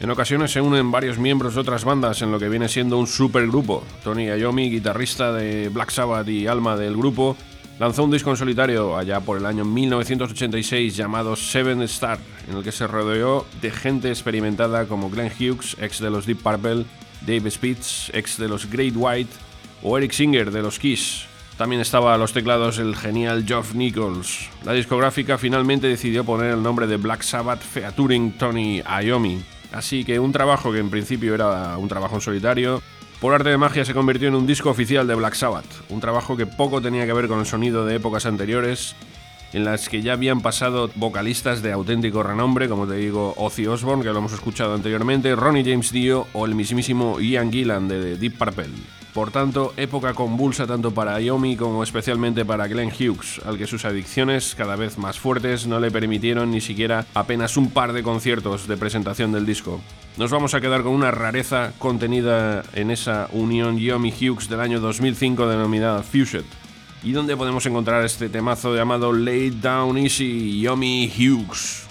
En 0.00 0.10
ocasiones 0.10 0.50
se 0.50 0.60
unen 0.60 0.90
varios 0.90 1.18
miembros 1.18 1.54
de 1.54 1.60
otras 1.60 1.84
bandas 1.84 2.20
en 2.20 2.32
lo 2.32 2.38
que 2.38 2.48
viene 2.48 2.68
siendo 2.68 2.98
un 2.98 3.06
supergrupo. 3.06 3.84
Tony 4.02 4.26
Iommi, 4.26 4.68
guitarrista 4.68 5.32
de 5.32 5.68
Black 5.68 5.90
Sabbath 5.90 6.28
y 6.28 6.46
alma 6.46 6.76
del 6.76 6.96
grupo, 6.96 7.36
lanzó 7.78 8.04
un 8.04 8.10
disco 8.10 8.30
en 8.30 8.36
solitario 8.36 8.96
allá 8.96 9.20
por 9.20 9.38
el 9.38 9.46
año 9.46 9.64
1986 9.64 10.96
llamado 10.96 11.36
Seven 11.36 11.82
Star, 11.82 12.18
en 12.48 12.56
el 12.56 12.64
que 12.64 12.72
se 12.72 12.86
rodeó 12.86 13.46
de 13.62 13.70
gente 13.70 14.08
experimentada 14.08 14.86
como 14.86 15.10
Glenn 15.10 15.32
Hughes, 15.38 15.76
ex 15.80 16.00
de 16.00 16.10
los 16.10 16.26
Deep 16.26 16.42
Purple, 16.42 16.84
Dave 17.22 17.50
Spitz, 17.50 18.10
ex 18.12 18.36
de 18.36 18.48
los 18.48 18.68
Great 18.70 18.94
White, 18.96 19.32
o 19.82 19.96
Eric 19.96 20.12
Singer 20.12 20.50
de 20.50 20.62
los 20.62 20.78
Kiss. 20.78 21.26
También 21.56 21.80
estaba 21.80 22.14
a 22.14 22.18
los 22.18 22.32
teclados 22.32 22.78
el 22.78 22.96
genial 22.96 23.44
Geoff 23.46 23.74
Nichols. 23.74 24.50
La 24.64 24.72
discográfica 24.72 25.38
finalmente 25.38 25.86
decidió 25.86 26.24
poner 26.24 26.50
el 26.50 26.62
nombre 26.62 26.88
de 26.88 26.96
Black 26.96 27.22
Sabbath 27.22 27.62
featuring 27.62 28.32
Tony 28.32 28.82
Iommi. 28.82 29.53
Así 29.74 30.04
que 30.04 30.20
un 30.20 30.30
trabajo 30.30 30.72
que 30.72 30.78
en 30.78 30.88
principio 30.88 31.34
era 31.34 31.76
un 31.76 31.88
trabajo 31.88 32.14
en 32.14 32.20
solitario, 32.20 32.80
por 33.20 33.34
arte 33.34 33.48
de 33.48 33.58
magia 33.58 33.84
se 33.84 33.92
convirtió 33.92 34.28
en 34.28 34.36
un 34.36 34.46
disco 34.46 34.70
oficial 34.70 35.06
de 35.06 35.16
Black 35.16 35.34
Sabbath, 35.34 35.66
un 35.88 36.00
trabajo 36.00 36.36
que 36.36 36.46
poco 36.46 36.80
tenía 36.80 37.06
que 37.06 37.12
ver 37.12 37.26
con 37.26 37.40
el 37.40 37.46
sonido 37.46 37.84
de 37.84 37.96
épocas 37.96 38.24
anteriores, 38.24 38.94
en 39.54 39.64
las 39.64 39.88
que 39.88 40.02
ya 40.02 40.12
habían 40.12 40.40
pasado 40.40 40.90
vocalistas 40.96 41.62
de 41.62 41.72
auténtico 41.72 42.22
renombre, 42.22 42.68
como 42.68 42.86
te 42.86 42.96
digo, 42.96 43.34
Ozzy 43.36 43.66
Osbourne, 43.66 44.02
que 44.02 44.10
lo 44.10 44.18
hemos 44.18 44.32
escuchado 44.32 44.74
anteriormente, 44.74 45.34
Ronnie 45.36 45.64
James 45.64 45.92
Dio 45.92 46.26
o 46.32 46.44
el 46.44 46.56
mismísimo 46.56 47.20
Ian 47.20 47.52
Gillan 47.52 47.86
de 47.86 48.16
Deep 48.16 48.36
Purple. 48.36 48.66
Por 49.14 49.30
tanto, 49.30 49.72
época 49.76 50.12
convulsa 50.12 50.66
tanto 50.66 50.90
para 50.90 51.20
Iomi 51.20 51.56
como 51.56 51.84
especialmente 51.84 52.44
para 52.44 52.66
Glenn 52.66 52.90
Hughes, 52.90 53.40
al 53.46 53.56
que 53.56 53.68
sus 53.68 53.84
adicciones, 53.84 54.56
cada 54.56 54.74
vez 54.74 54.98
más 54.98 55.20
fuertes, 55.20 55.68
no 55.68 55.78
le 55.78 55.92
permitieron 55.92 56.50
ni 56.50 56.60
siquiera 56.60 57.06
apenas 57.14 57.56
un 57.56 57.70
par 57.70 57.92
de 57.92 58.02
conciertos 58.02 58.66
de 58.66 58.76
presentación 58.76 59.30
del 59.30 59.46
disco. 59.46 59.80
Nos 60.16 60.32
vamos 60.32 60.54
a 60.54 60.60
quedar 60.60 60.82
con 60.82 60.92
una 60.92 61.12
rareza 61.12 61.72
contenida 61.78 62.64
en 62.72 62.90
esa 62.90 63.28
unión 63.30 63.78
Iomi-Hughes 63.78 64.48
del 64.48 64.58
año 64.58 64.80
2005 64.80 65.46
denominada 65.46 66.02
Fused. 66.02 66.44
¿Y 67.04 67.12
dónde 67.12 67.36
podemos 67.36 67.66
encontrar 67.66 68.02
este 68.02 68.30
temazo 68.30 68.74
llamado 68.74 69.12
Lay 69.12 69.50
Down 69.50 69.98
Easy 69.98 70.58
Yomi 70.62 71.12
Hughes? 71.14 71.86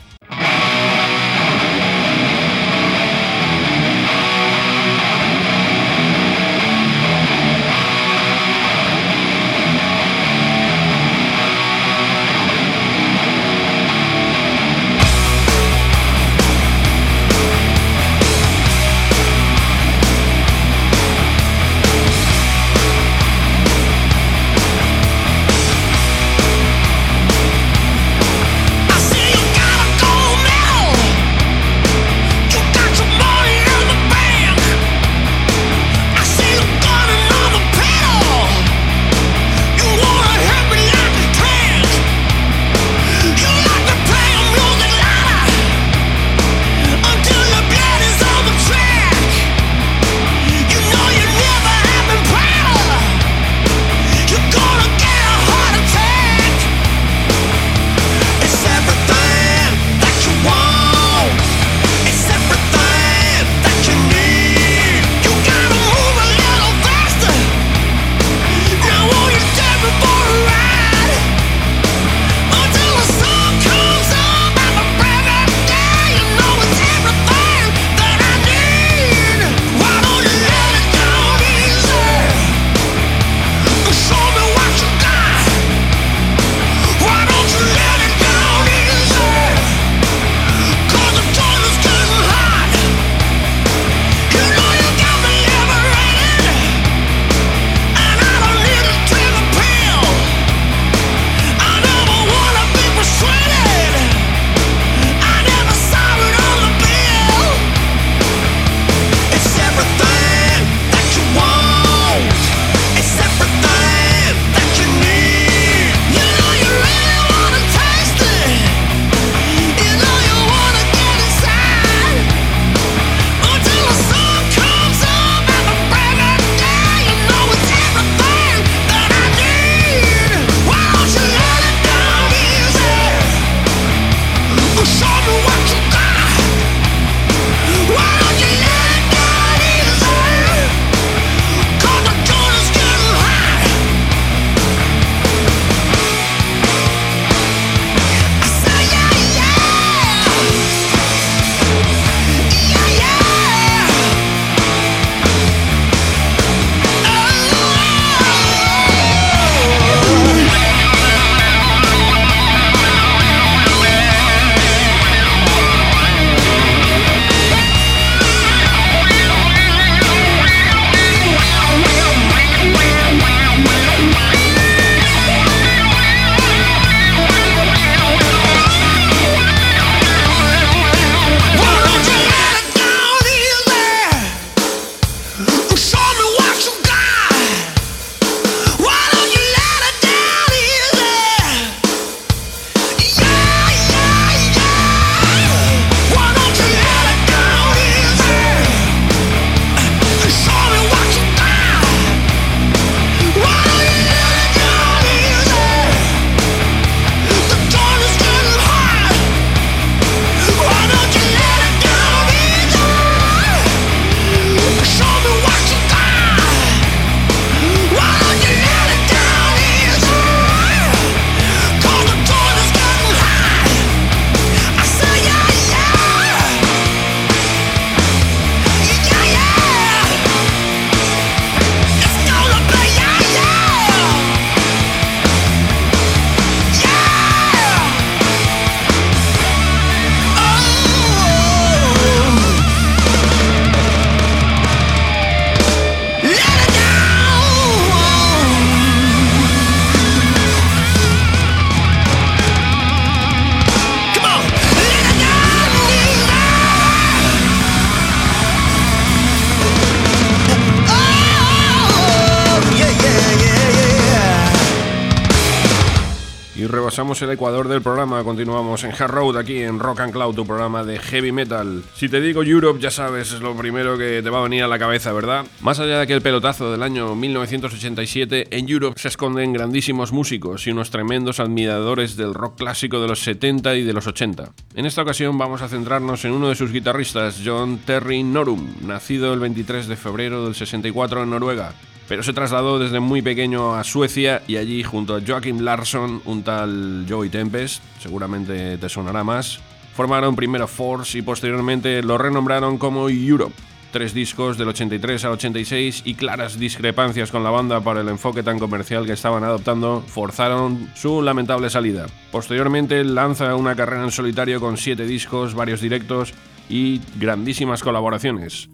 Rebasamos 266.93 267.23
el 267.23 267.31
ecuador 267.31 267.67
del 267.67 267.81
programa, 267.81 268.23
continuamos 268.23 268.83
en 268.83 268.91
Hard 268.91 269.09
Road 269.09 269.37
aquí 269.37 269.63
en 269.63 269.79
Rock 269.79 270.01
and 270.01 270.13
Cloud, 270.13 270.35
tu 270.35 270.45
programa 270.45 270.83
de 270.83 270.99
heavy 270.99 271.31
metal. 271.31 271.81
Si 271.95 272.07
te 272.07 272.21
digo 272.21 272.43
Europe, 272.43 272.79
ya 272.79 272.91
sabes, 272.91 273.33
es 273.33 273.41
lo 273.41 273.57
primero 273.57 273.97
que 273.97 274.21
te 274.21 274.29
va 274.29 274.41
a 274.41 274.43
venir 274.43 274.61
a 274.61 274.67
la 274.67 274.77
cabeza, 274.77 275.11
¿verdad? 275.11 275.43
Más 275.61 275.79
allá 275.79 275.95
de 275.95 276.01
aquel 276.03 276.21
pelotazo 276.21 276.71
del 276.71 276.83
año 276.83 277.15
1987, 277.15 278.55
en 278.55 278.69
Europe 278.69 279.01
se 279.01 279.07
esconden 279.07 279.53
grandísimos 279.53 280.11
músicos 280.11 280.67
y 280.67 280.69
unos 280.69 280.91
tremendos 280.91 281.39
admiradores 281.39 282.15
del 282.15 282.35
rock 282.35 282.59
clásico 282.59 283.01
de 283.01 283.07
los 283.07 283.23
70 283.23 283.73
y 283.73 283.81
de 283.81 283.93
los 283.93 284.05
80. 284.05 284.51
En 284.75 284.85
esta 284.85 285.01
ocasión 285.01 285.35
vamos 285.35 285.63
a 285.63 285.69
centrarnos 285.69 286.23
en 286.25 286.33
uno 286.33 286.49
de 286.49 286.55
sus 286.55 286.71
guitarristas, 286.71 287.41
John 287.43 287.79
Terry 287.87 288.21
Norum, 288.21 288.67
nacido 288.85 289.33
el 289.33 289.39
23 289.39 289.87
de 289.87 289.95
febrero 289.95 290.45
del 290.45 290.53
64 290.53 291.23
en 291.23 291.31
Noruega 291.31 291.73
pero 292.07 292.23
se 292.23 292.33
trasladó 292.33 292.79
desde 292.79 292.99
muy 292.99 293.21
pequeño 293.21 293.75
a 293.75 293.83
Suecia 293.83 294.41
y 294.47 294.57
allí 294.57 294.83
junto 294.83 295.15
a 295.15 295.21
Joachim 295.25 295.59
Larsson, 295.59 296.21
un 296.25 296.43
tal 296.43 297.05
Joey 297.07 297.29
Tempest, 297.29 297.83
seguramente 297.99 298.77
te 298.77 298.89
sonará 298.89 299.23
más, 299.23 299.59
formaron 299.95 300.35
primero 300.35 300.67
Force 300.67 301.17
y 301.17 301.21
posteriormente 301.21 302.01
lo 302.03 302.17
renombraron 302.17 302.77
como 302.77 303.09
Europe. 303.09 303.55
Tres 303.91 304.15
discos 304.15 304.57
del 304.57 304.69
83 304.69 305.23
al 305.25 305.33
86 305.33 306.01
y 306.05 306.15
claras 306.15 306.57
discrepancias 306.57 307.29
con 307.29 307.43
la 307.43 307.51
banda 307.51 307.79
para 307.81 308.01
el 308.01 308.09
enfoque 308.09 308.41
tan 308.41 308.57
comercial 308.57 309.05
que 309.05 309.13
estaban 309.13 309.43
adoptando 309.43 310.03
forzaron 310.07 310.89
su 310.95 311.21
lamentable 311.21 311.69
salida. 311.69 312.07
Posteriormente 312.31 313.03
lanza 313.03 313.55
una 313.55 313.75
carrera 313.75 314.03
en 314.03 314.11
solitario 314.11 314.59
con 314.59 314.77
siete 314.77 315.05
discos, 315.05 315.53
varios 315.53 315.79
directos 315.79 316.33
y 316.69 317.01
grandísimas 317.19 317.83
colaboraciones 317.83 318.67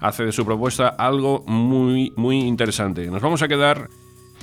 hace 0.00 0.24
de 0.24 0.32
su 0.32 0.44
propuesta 0.44 0.88
algo 0.88 1.44
muy, 1.46 2.12
muy 2.16 2.40
interesante. 2.40 3.06
Nos 3.10 3.22
vamos 3.22 3.42
a 3.42 3.48
quedar 3.48 3.88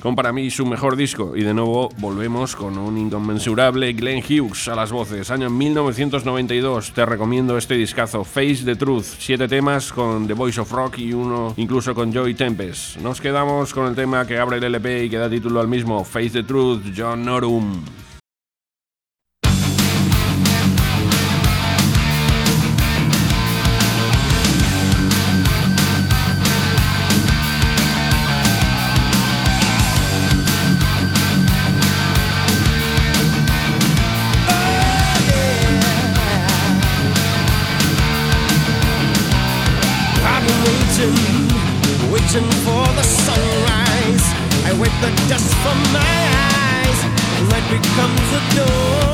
con 0.04 0.14
para 0.14 0.32
mí 0.32 0.50
su 0.50 0.66
mejor 0.66 0.96
disco 0.96 1.34
y 1.34 1.42
de 1.42 1.54
nuevo 1.54 1.88
volvemos 1.96 2.54
con 2.56 2.76
un 2.76 2.98
inconmensurable 2.98 3.92
Glenn 3.94 4.22
Hughes 4.22 4.68
a 4.68 4.74
las 4.74 4.92
voces. 4.92 5.30
Año 5.30 5.48
1992, 5.48 6.92
te 6.92 7.06
recomiendo 7.06 7.56
este 7.56 7.74
discazo, 7.74 8.22
Face 8.22 8.64
the 8.66 8.76
Truth, 8.76 9.04
siete 9.18 9.48
temas 9.48 9.92
con 9.92 10.26
The 10.26 10.34
Voice 10.34 10.60
of 10.60 10.70
Rock 10.72 10.98
y 10.98 11.14
uno 11.14 11.54
incluso 11.56 11.94
con 11.94 12.12
Joey 12.12 12.34
Tempest. 12.34 12.98
Nos 12.98 13.20
quedamos 13.20 13.72
con 13.72 13.86
el 13.86 13.94
tema 13.94 14.26
que 14.26 14.38
abre 14.38 14.58
el 14.58 14.64
LP 14.64 15.04
y 15.04 15.08
que 15.08 15.16
da 15.16 15.30
título 15.30 15.60
al 15.60 15.68
mismo, 15.68 16.04
Face 16.04 16.30
the 16.30 16.42
Truth, 16.42 16.82
John 16.94 17.24
Norum. 17.24 18.03
the 45.04 45.28
dust 45.28 45.54
from 45.56 45.78
my 45.92 46.00
eyes, 46.00 47.00
light 47.50 47.68
becomes 47.70 48.32
a 48.32 48.56
door. 48.56 49.13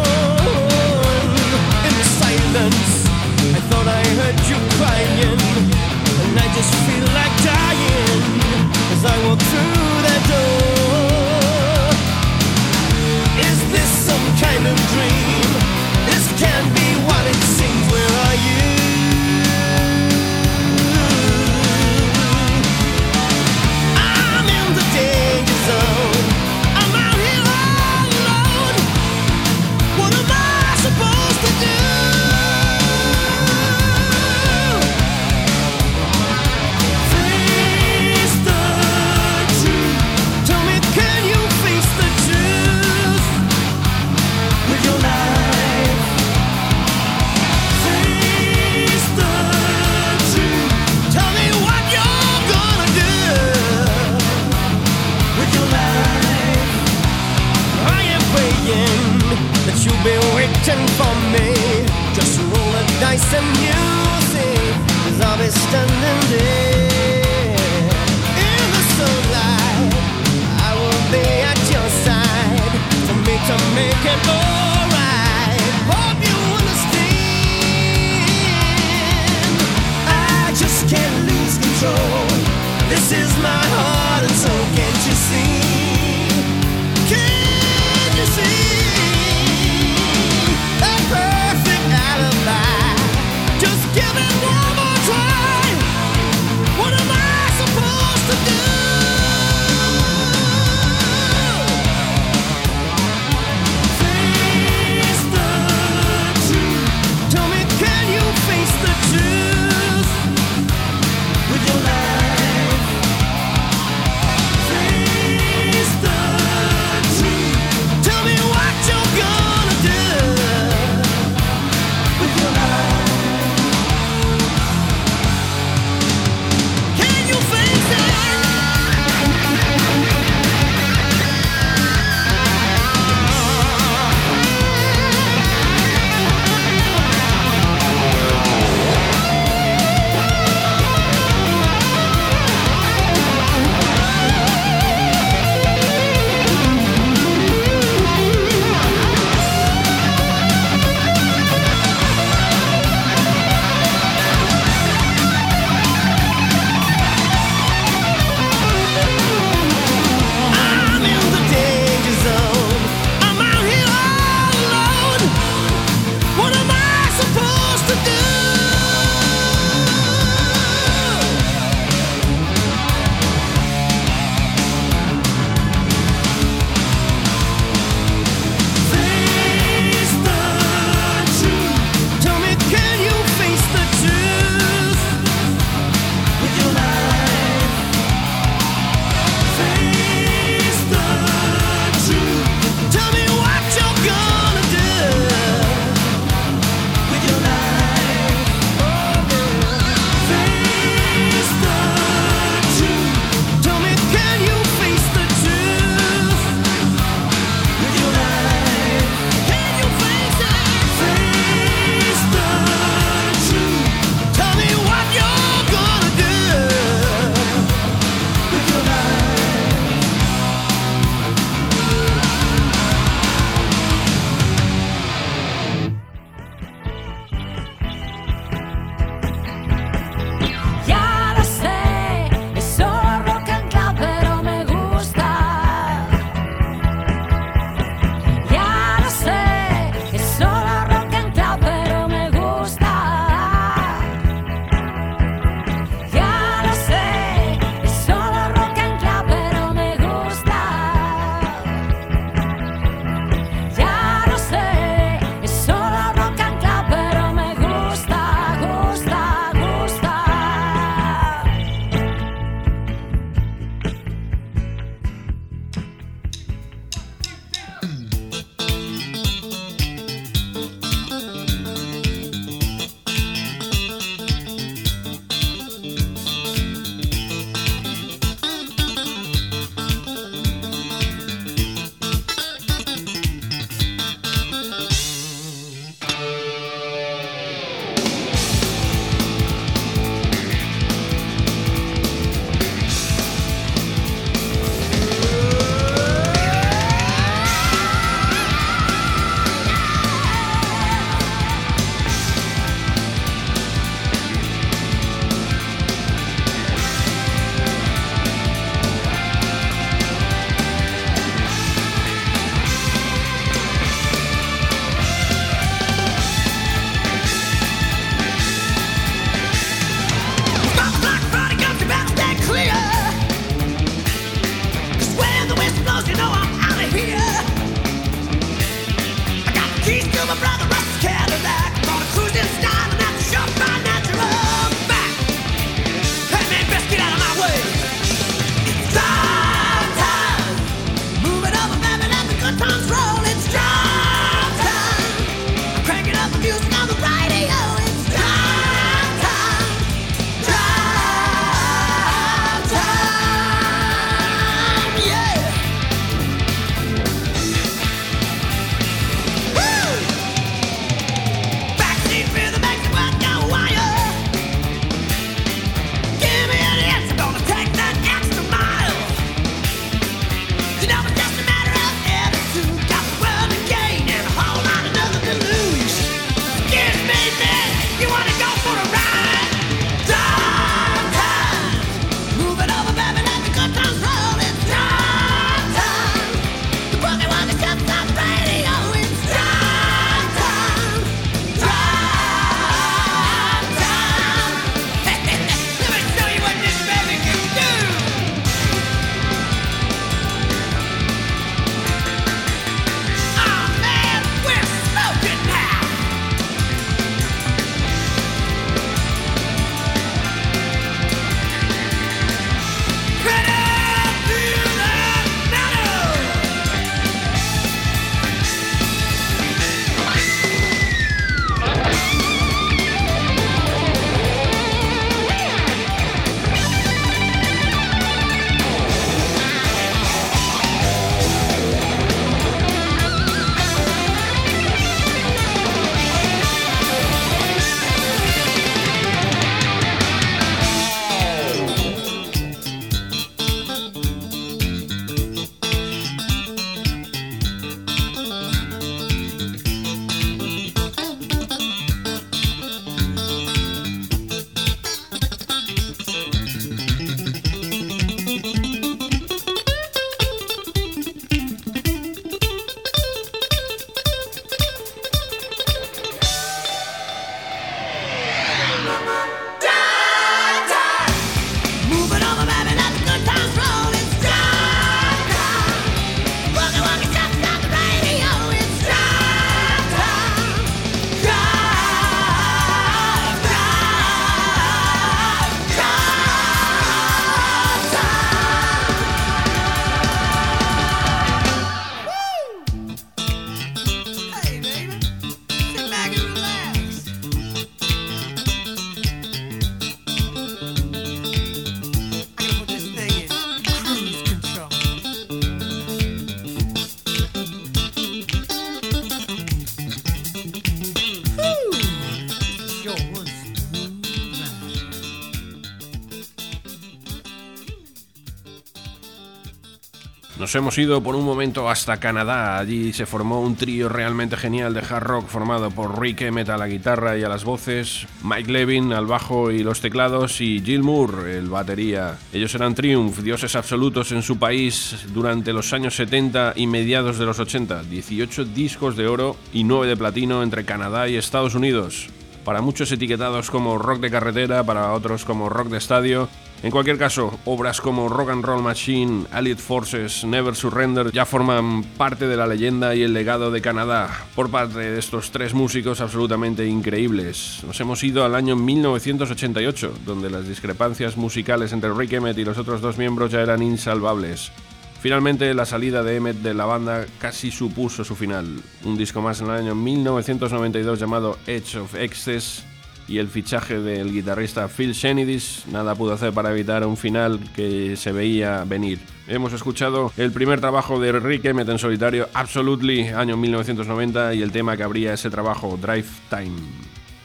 Hemos 520.52 520.78
ido 520.78 521.00
por 521.00 521.14
un 521.14 521.24
momento 521.24 521.70
hasta 521.70 521.98
Canadá. 521.98 522.58
Allí 522.58 522.92
se 522.92 523.06
formó 523.06 523.40
un 523.40 523.54
trío 523.54 523.88
realmente 523.88 524.36
genial 524.36 524.74
de 524.74 524.80
hard 524.80 525.04
rock 525.04 525.28
formado 525.28 525.70
por 525.70 526.00
Rick 526.00 526.22
Emmett 526.22 526.48
a 526.48 526.56
la 526.56 526.66
guitarra 526.66 527.16
y 527.16 527.22
a 527.22 527.28
las 527.28 527.44
voces, 527.44 528.06
Mike 528.24 528.50
Levin 528.50 528.92
al 528.92 529.06
bajo 529.06 529.52
y 529.52 529.62
los 529.62 529.80
teclados 529.80 530.40
y 530.40 530.60
Jill 530.60 530.82
Moore, 530.82 531.38
el 531.38 531.48
batería. 531.48 532.18
Ellos 532.32 532.54
eran 532.54 532.74
Triumph, 532.74 533.18
dioses 533.18 533.54
absolutos 533.54 534.10
en 534.10 534.22
su 534.22 534.38
país 534.38 535.06
durante 535.14 535.52
los 535.52 535.72
años 535.72 535.94
70 535.94 536.54
y 536.56 536.66
mediados 536.66 537.18
de 537.18 537.26
los 537.26 537.38
80. 537.38 537.84
18 537.84 538.44
discos 538.46 538.96
de 538.96 539.06
oro 539.06 539.36
y 539.52 539.62
9 539.62 539.86
de 539.86 539.96
platino 539.96 540.42
entre 540.42 540.64
Canadá 540.64 541.08
y 541.08 541.16
Estados 541.16 541.54
Unidos. 541.54 542.08
Para 542.44 542.60
muchos 542.60 542.90
etiquetados 542.90 543.50
como 543.50 543.78
rock 543.78 544.00
de 544.00 544.10
carretera, 544.10 544.64
para 544.64 544.92
otros 544.94 545.24
como 545.24 545.48
rock 545.48 545.68
de 545.68 545.78
estadio 545.78 546.28
en 546.62 546.70
cualquier 546.70 546.98
caso, 546.98 547.40
obras 547.46 547.80
como 547.80 548.10
Rock 548.10 548.30
and 548.30 548.44
Roll 548.44 548.62
Machine, 548.62 549.24
Allied 549.32 549.56
Forces, 549.56 550.24
Never 550.24 550.54
Surrender 550.54 551.10
ya 551.10 551.24
forman 551.24 551.82
parte 551.82 552.26
de 552.26 552.36
la 552.36 552.46
leyenda 552.46 552.94
y 552.94 553.02
el 553.02 553.14
legado 553.14 553.50
de 553.50 553.62
Canadá 553.62 554.10
por 554.34 554.50
parte 554.50 554.78
de 554.78 554.98
estos 554.98 555.30
tres 555.30 555.54
músicos 555.54 556.02
absolutamente 556.02 556.66
increíbles. 556.66 557.62
Nos 557.66 557.80
hemos 557.80 558.04
ido 558.04 558.26
al 558.26 558.34
año 558.34 558.56
1988, 558.56 559.94
donde 560.04 560.28
las 560.28 560.46
discrepancias 560.46 561.16
musicales 561.16 561.72
entre 561.72 561.94
Rick 561.94 562.12
Emmett 562.12 562.36
y 562.36 562.44
los 562.44 562.58
otros 562.58 562.82
dos 562.82 562.98
miembros 562.98 563.30
ya 563.30 563.40
eran 563.40 563.62
insalvables. 563.62 564.52
Finalmente, 565.00 565.54
la 565.54 565.64
salida 565.64 566.02
de 566.02 566.16
Emmett 566.16 566.42
de 566.42 566.52
la 566.52 566.66
banda 566.66 567.06
casi 567.18 567.50
supuso 567.50 568.04
su 568.04 568.14
final. 568.14 568.62
Un 568.84 568.98
disco 568.98 569.22
más 569.22 569.40
en 569.40 569.46
el 569.46 569.52
año 569.52 569.74
1992 569.74 570.98
llamado 570.98 571.38
Edge 571.46 571.76
of 571.76 571.94
Excess 571.94 572.66
y 573.10 573.18
el 573.18 573.26
fichaje 573.26 573.80
del 573.80 574.12
guitarrista 574.12 574.68
Phil 574.68 574.92
Shenidis 574.92 575.64
nada 575.70 575.96
pudo 575.96 576.12
hacer 576.12 576.32
para 576.32 576.52
evitar 576.52 576.86
un 576.86 576.96
final 576.96 577.40
que 577.56 577.96
se 577.96 578.12
veía 578.12 578.64
venir. 578.64 579.00
Hemos 579.26 579.52
escuchado 579.52 580.12
el 580.16 580.30
primer 580.30 580.60
trabajo 580.60 581.00
de 581.00 581.10
Rick 581.12 581.44
Emmett 581.46 581.68
en 581.68 581.78
solitario, 581.78 582.28
Absolutely, 582.34 583.08
año 583.08 583.36
1990, 583.36 584.34
y 584.34 584.42
el 584.42 584.52
tema 584.52 584.76
que 584.76 584.84
abría 584.84 585.12
ese 585.12 585.28
trabajo, 585.28 585.76
Drive 585.80 586.06
Time. 586.30 586.56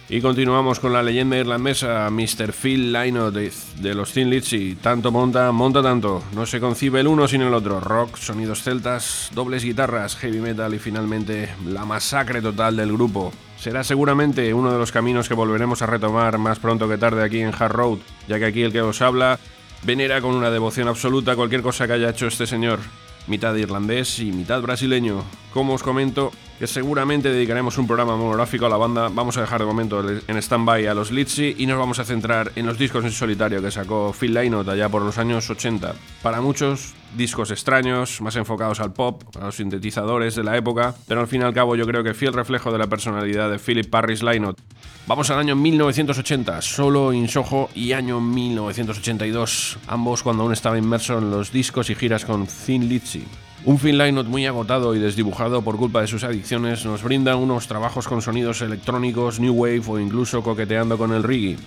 Y 0.09 0.21
continuamos 0.21 0.79
con 0.79 0.93
la 0.93 1.01
leyenda 1.01 1.37
irlandesa 1.37 2.09
Mr. 2.11 2.51
Phil 2.51 2.91
Lynott 2.91 3.33
de, 3.33 3.93
los 3.95 4.11
Thin 4.11 4.29
Lizzy. 4.29 4.75
Tanto 4.75 5.11
monta, 5.11 5.51
monta 5.51 5.81
tanto. 5.81 6.23
No 6.33 6.45
se 6.45 6.59
concibe 6.59 6.99
el 6.99 7.07
uno 7.07 7.27
sin 7.27 7.41
el 7.41 7.53
otro. 7.53 7.79
Rock, 7.79 8.17
sonidos 8.17 8.61
celtas, 8.61 9.31
dobles 9.33 9.63
guitarras, 9.63 10.15
heavy 10.17 10.39
metal 10.39 10.75
y 10.75 10.79
finalmente 10.79 11.49
la 11.65 11.85
masacre 11.85 12.39
total 12.39 12.75
del 12.75 12.93
grupo. 12.93 13.33
Será 13.57 13.83
seguramente 13.83 14.53
uno 14.53 14.71
de 14.71 14.77
los 14.77 14.91
caminos 14.91 15.27
que 15.27 15.33
volveremos 15.33 15.81
a 15.81 15.87
retomar 15.87 16.37
más 16.37 16.59
pronto 16.59 16.87
que 16.87 16.97
tarde 16.97 17.23
aquí 17.23 17.39
en 17.39 17.53
Hard 17.53 17.71
Road, 17.71 17.99
ya 18.27 18.37
que 18.37 18.45
aquí 18.45 18.61
el 18.61 18.71
que 18.71 18.81
os 18.81 19.01
habla 19.01 19.39
venera 19.83 20.21
con 20.21 20.35
una 20.35 20.49
devoción 20.49 20.87
absoluta 20.87 21.35
cualquier 21.35 21.61
cosa 21.61 21.87
que 21.87 21.93
haya 21.93 22.09
hecho 22.09 22.27
este 22.27 22.47
señor, 22.47 22.79
mitad 23.27 23.55
irlandés 23.55 24.19
y 24.19 24.31
mitad 24.31 24.61
brasileño. 24.61 25.23
Como 25.53 25.73
os 25.73 25.83
comento, 25.83 26.31
que 26.59 26.67
seguramente 26.67 27.29
dedicaremos 27.29 27.77
un 27.77 27.87
programa 27.87 28.15
monográfico 28.15 28.65
a 28.65 28.69
la 28.69 28.77
banda. 28.77 29.09
Vamos 29.11 29.37
a 29.37 29.41
dejar 29.41 29.59
de 29.59 29.65
momento 29.65 30.03
en 30.09 30.37
stand-by 30.37 30.87
a 30.87 30.93
los 30.93 31.11
Litzy 31.11 31.55
y 31.57 31.65
nos 31.65 31.77
vamos 31.77 31.99
a 31.99 32.05
centrar 32.05 32.51
en 32.55 32.65
los 32.65 32.77
discos 32.77 33.03
en 33.03 33.11
solitario 33.11 33.61
que 33.61 33.71
sacó 33.71 34.13
Phil 34.17 34.33
Lynott 34.33 34.69
allá 34.69 34.89
por 34.89 35.01
los 35.01 35.17
años 35.17 35.49
80. 35.49 35.93
Para 36.21 36.41
muchos, 36.41 36.93
discos 37.15 37.51
extraños, 37.51 38.21
más 38.21 38.35
enfocados 38.35 38.79
al 38.79 38.93
pop, 38.93 39.23
a 39.39 39.45
los 39.45 39.55
sintetizadores 39.55 40.35
de 40.35 40.43
la 40.43 40.57
época, 40.57 40.95
pero 41.07 41.21
al 41.21 41.27
fin 41.27 41.41
y 41.41 41.43
al 41.43 41.53
cabo 41.53 41.75
yo 41.75 41.85
creo 41.85 42.03
que 42.03 42.13
fiel 42.13 42.33
reflejo 42.33 42.71
de 42.71 42.77
la 42.77 42.87
personalidad 42.87 43.49
de 43.49 43.59
Philip 43.59 43.89
Parris 43.89 44.23
Lynott. 44.23 44.59
Vamos 45.07 45.29
al 45.29 45.39
año 45.39 45.55
1980, 45.55 46.61
solo 46.61 47.13
in 47.13 47.27
Soho 47.27 47.69
y 47.75 47.91
año 47.91 48.19
1982, 48.19 49.77
ambos 49.87 50.23
cuando 50.23 50.43
aún 50.43 50.53
estaba 50.53 50.77
inmerso 50.77 51.17
en 51.17 51.29
los 51.29 51.51
discos 51.51 51.89
y 51.89 51.95
giras 51.95 52.25
con 52.25 52.47
Thin 52.47 52.89
Lizzy. 52.89 53.25
Un 53.65 53.79
Phil 53.79 53.97
Lynott 53.97 54.27
muy 54.27 54.45
agotado 54.45 54.95
y 54.95 54.99
desdibujado 54.99 55.63
por 55.63 55.77
culpa 55.77 56.01
de 56.01 56.07
sus 56.07 56.23
adicciones 56.23 56.85
nos 56.85 57.01
brinda 57.01 57.35
unos 57.35 57.67
trabajos 57.67 58.07
con 58.07 58.21
sonidos 58.21 58.61
electrónicos, 58.61 59.39
new 59.39 59.53
wave 59.53 59.81
o 59.87 59.99
incluso 59.99 60.43
coqueteando 60.43 60.99
con 60.99 61.11
el 61.11 61.23
reggae. 61.23 61.57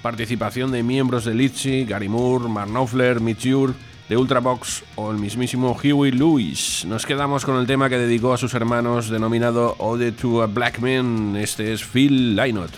Participación 0.00 0.70
de 0.70 0.84
miembros 0.84 1.24
de 1.24 1.34
Litzy, 1.34 1.84
Gary 1.84 2.08
Moore, 2.08 2.48
Mark 2.48 2.70
Knopfler, 2.70 3.20
Mitch 3.20 3.48
de 4.08 4.16
Ultravox 4.16 4.84
o 4.94 5.10
el 5.10 5.18
mismísimo 5.18 5.76
Huey 5.76 6.12
Lewis. 6.12 6.84
Nos 6.86 7.04
quedamos 7.04 7.44
con 7.44 7.56
el 7.56 7.66
tema 7.66 7.88
que 7.88 7.98
dedicó 7.98 8.32
a 8.32 8.38
sus 8.38 8.54
hermanos 8.54 9.10
denominado 9.10 9.74
Ode 9.78 10.12
to 10.12 10.42
a 10.42 10.46
Black 10.46 10.78
Man. 10.78 11.34
Este 11.36 11.72
es 11.72 11.84
Phil 11.84 12.36
Lynott. 12.36 12.70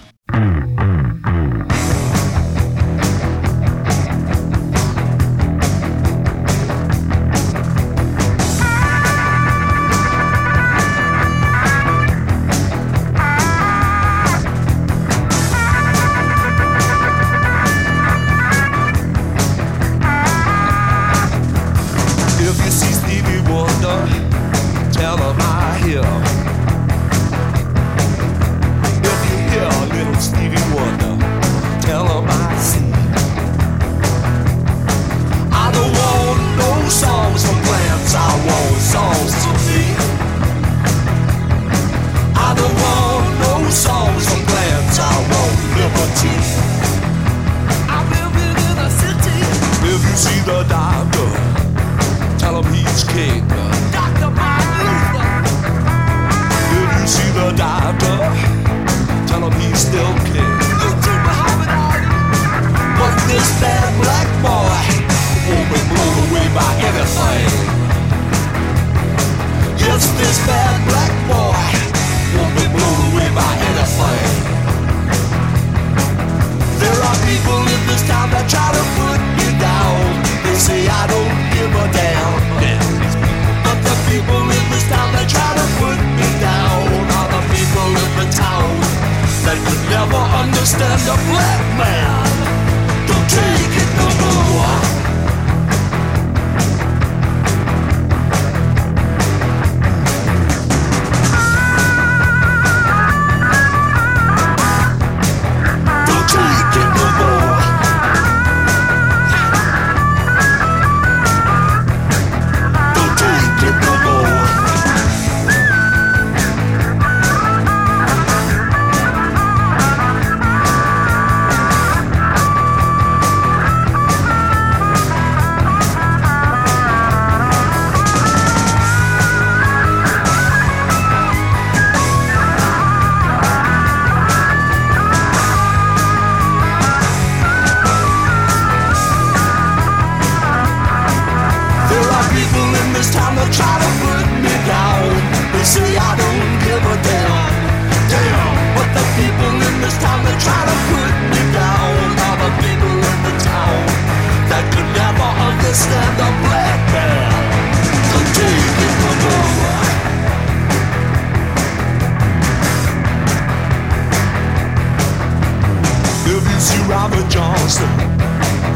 Robert 166.89 167.29
Johnson. 167.29 167.89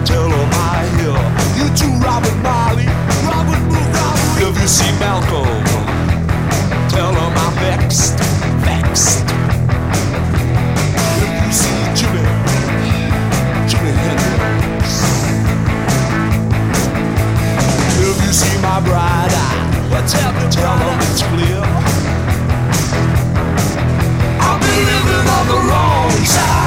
Tell 0.04 0.28
him 0.28 0.50
I 0.52 0.86
hear. 0.96 1.18
You 1.58 1.66
too, 1.76 1.92
Robert 2.02 2.36
Marley. 2.42 2.86
Robert 3.30 3.62
Mugabe. 3.70 4.42
If 4.42 4.54
you 4.60 4.66
see 4.66 4.90
Malcolm, 4.98 5.46
tell 6.88 7.12
him 7.12 7.32
I'm 7.44 7.52
vexed. 7.62 8.18
Vexed. 8.66 9.24
If 11.22 11.30
you 11.44 11.52
see 11.52 11.80
Jimmy, 11.98 12.26
Jimmy 13.70 13.92
Hendrix. 14.02 14.86
If 18.02 18.16
you 18.24 18.32
see 18.32 18.56
my 18.62 18.80
bride 18.80 19.32
eye, 19.32 19.88
well, 19.90 20.06
tell, 20.08 20.32
tell 20.50 20.76
him 20.76 20.98
it's 21.06 21.22
clear. 21.22 21.62
I've 24.42 24.60
been 24.60 24.82
living 24.90 25.26
on 25.38 25.44
the 25.52 25.58
wrong 25.68 26.10
side, 26.24 26.65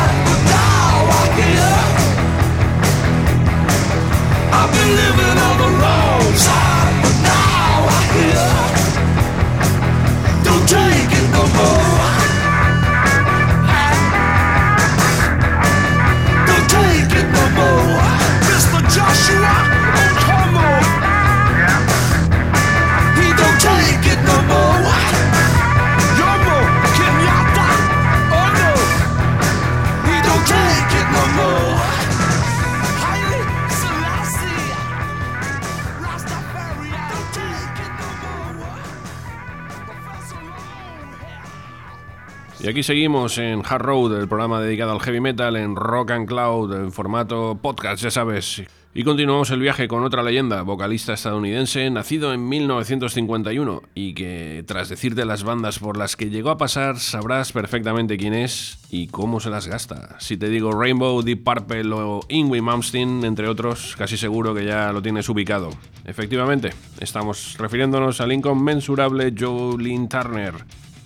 Y 42.62 42.68
aquí 42.68 42.84
seguimos 42.84 43.38
en 43.38 43.62
Hard 43.66 43.84
Road, 43.84 44.20
el 44.20 44.28
programa 44.28 44.60
dedicado 44.60 44.92
al 44.92 45.00
heavy 45.00 45.22
metal 45.22 45.56
en 45.56 45.78
Rock 45.78 46.12
and 46.12 46.28
Cloud, 46.28 46.74
en 46.74 46.92
formato 46.92 47.58
podcast, 47.62 48.04
ya 48.04 48.12
sabes. 48.12 48.64
Y 48.94 49.06
continuamos 49.06 49.50
el 49.52 49.62
viaje 49.62 49.88
con 49.88 50.04
otra 50.04 50.24
leyenda, 50.24 50.64
vocalista 50.64 51.14
estadounidense, 51.14 51.90
nacido 51.90 52.34
en 52.34 52.50
1951 52.50 53.84
y 53.96 54.14
que, 54.14 54.66
tras 54.68 54.90
decirte 54.90 55.24
las 55.24 55.44
bandas 55.44 55.80
por 55.80 55.96
las 55.96 56.18
que 56.18 56.30
llegó 56.30 56.50
a 56.50 56.58
pasar, 56.58 57.00
sabrás 57.00 57.54
perfectamente 57.54 58.18
quién 58.18 58.34
es 58.34 58.80
y 58.90 59.08
cómo 59.08 59.40
se 59.40 59.52
las 59.52 59.68
gasta. 59.68 60.20
Si 60.20 60.36
te 60.36 60.50
digo 60.50 60.74
Rainbow, 60.74 61.22
Deep 61.22 61.46
Purple 61.46 61.94
o 61.94 62.22
Ingrid 62.28 62.62
Malmsteen, 62.62 63.24
entre 63.24 63.48
otros, 63.48 63.96
casi 63.98 64.18
seguro 64.18 64.54
que 64.54 64.66
ya 64.66 64.92
lo 64.92 65.02
tienes 65.02 65.30
ubicado. 65.30 65.70
Efectivamente, 66.04 66.72
estamos 67.00 67.56
refiriéndonos 67.58 68.20
al 68.20 68.34
inconmensurable 68.34 69.34
Joe 69.38 69.82
Lynn 69.82 70.10
Turner 70.10 70.56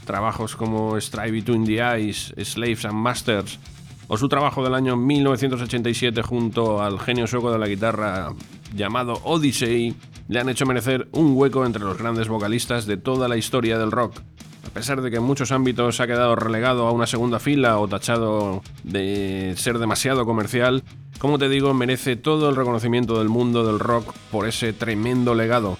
trabajos 0.06 0.56
como 0.56 1.00
Strive 1.00 1.32
Between 1.32 1.66
the 1.66 1.80
Eyes, 1.82 2.34
Slaves 2.44 2.86
and 2.86 2.96
Masters, 2.96 3.60
o 4.08 4.18
su 4.18 4.30
trabajo 4.30 4.64
del 4.64 4.76
año 4.76 4.96
1987 4.96 6.22
junto 6.22 6.82
al 6.82 7.00
genio 7.00 7.28
sueco 7.28 7.52
de 7.52 7.60
la 7.60 7.68
guitarra 7.68 8.34
llamado 8.76 9.20
Odyssey, 9.24 9.96
le 10.28 10.40
han 10.40 10.50
hecho 10.50 10.66
merecer 10.66 11.08
un 11.12 11.34
hueco 11.36 11.66
entre 11.66 11.84
los 11.84 11.98
grandes 11.98 12.28
vocalistas 12.28 12.86
de 12.86 12.98
toda 12.98 13.28
la 13.28 13.38
historia 13.38 13.78
del 13.78 13.92
rock. 13.92 14.20
A 14.66 14.70
pesar 14.70 15.02
de 15.02 15.12
que 15.12 15.18
en 15.18 15.24
muchos 15.24 15.52
ámbitos 15.52 16.00
ha 16.00 16.08
quedado 16.08 16.36
relegado 16.36 16.88
a 16.88 16.92
una 16.92 17.06
segunda 17.06 17.40
fila 17.40 17.78
o 17.78 17.88
tachado 17.88 18.64
de 18.84 19.54
ser 19.58 19.78
demasiado 19.78 20.26
comercial, 20.26 20.84
como 21.20 21.38
te 21.38 21.48
digo, 21.50 21.74
merece 21.74 22.16
todo 22.16 22.50
el 22.50 22.56
reconocimiento 22.56 23.20
del 23.20 23.30
mundo 23.30 23.66
del 23.66 23.80
rock 23.80 24.14
por 24.32 24.48
ese 24.48 24.74
tremendo 24.74 25.36
legado. 25.36 25.78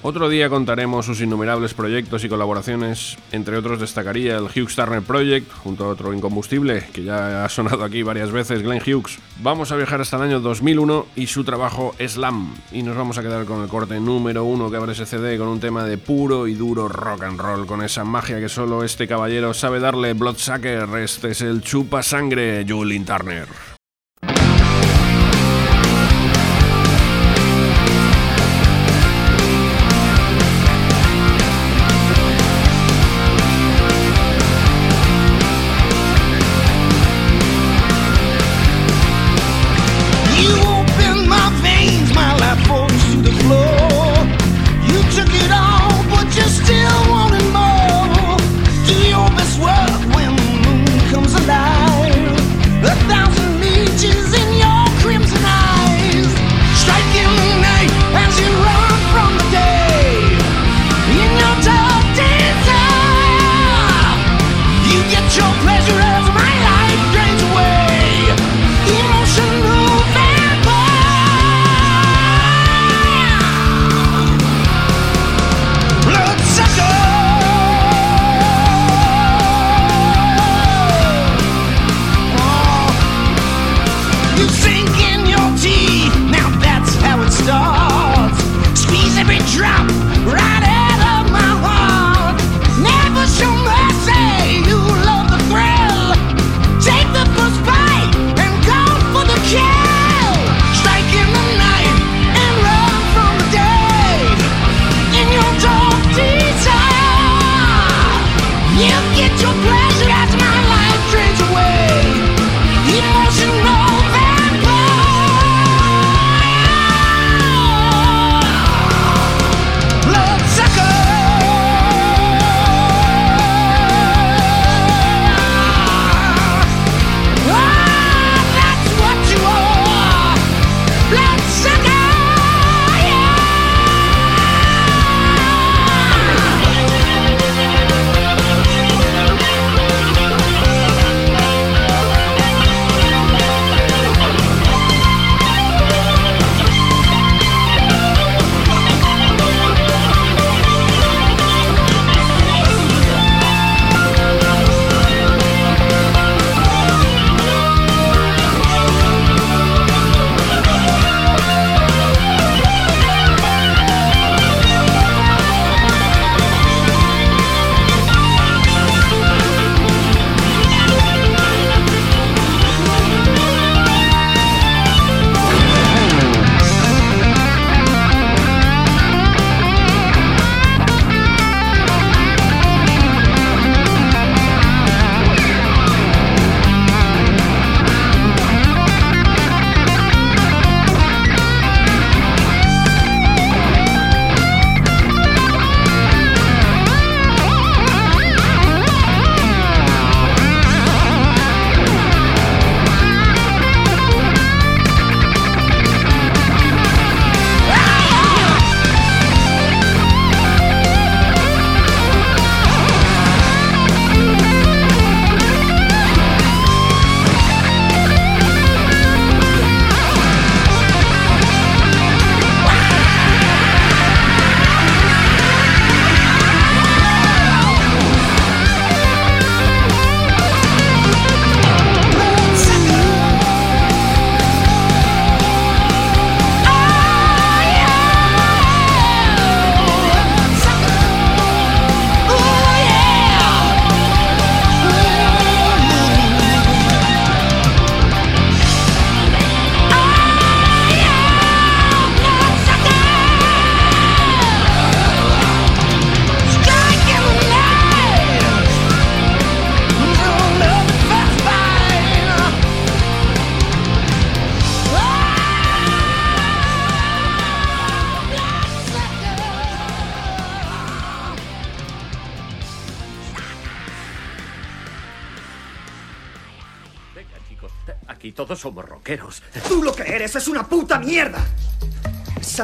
Otro 0.00 0.28
día 0.28 0.48
contaremos 0.48 1.06
sus 1.06 1.20
innumerables 1.20 1.74
proyectos 1.74 2.22
y 2.22 2.28
colaboraciones, 2.28 3.18
entre 3.32 3.56
otros 3.56 3.80
destacaría 3.80 4.36
el 4.36 4.44
Hughes 4.44 4.76
Turner 4.76 5.02
Project, 5.02 5.52
junto 5.52 5.84
a 5.84 5.88
otro 5.88 6.14
incombustible 6.14 6.84
que 6.92 7.02
ya 7.02 7.44
ha 7.44 7.48
sonado 7.48 7.82
aquí 7.82 8.04
varias 8.04 8.30
veces, 8.30 8.62
Glenn 8.62 8.80
Hughes. 8.80 9.18
Vamos 9.42 9.72
a 9.72 9.76
viajar 9.76 10.00
hasta 10.00 10.16
el 10.16 10.22
año 10.22 10.38
2001 10.38 11.06
y 11.16 11.26
su 11.26 11.42
trabajo 11.42 11.96
Slam, 11.98 12.54
y 12.70 12.84
nos 12.84 12.96
vamos 12.96 13.18
a 13.18 13.22
quedar 13.22 13.44
con 13.44 13.60
el 13.60 13.68
corte 13.68 13.98
número 13.98 14.44
uno 14.44 14.70
que 14.70 14.76
abre 14.76 14.92
ese 14.92 15.04
CD 15.04 15.36
con 15.36 15.48
un 15.48 15.58
tema 15.58 15.82
de 15.82 15.98
puro 15.98 16.46
y 16.46 16.54
duro 16.54 16.86
rock 16.88 17.24
and 17.24 17.40
roll, 17.40 17.66
con 17.66 17.82
esa 17.82 18.04
magia 18.04 18.38
que 18.38 18.48
solo 18.48 18.84
este 18.84 19.08
caballero 19.08 19.52
sabe 19.52 19.80
darle, 19.80 20.12
Bloodsucker, 20.12 20.88
este 21.00 21.32
es 21.32 21.40
el 21.40 21.60
chupa 21.60 22.04
sangre, 22.04 22.64
Julian 22.68 23.04
Turner. 23.04 23.77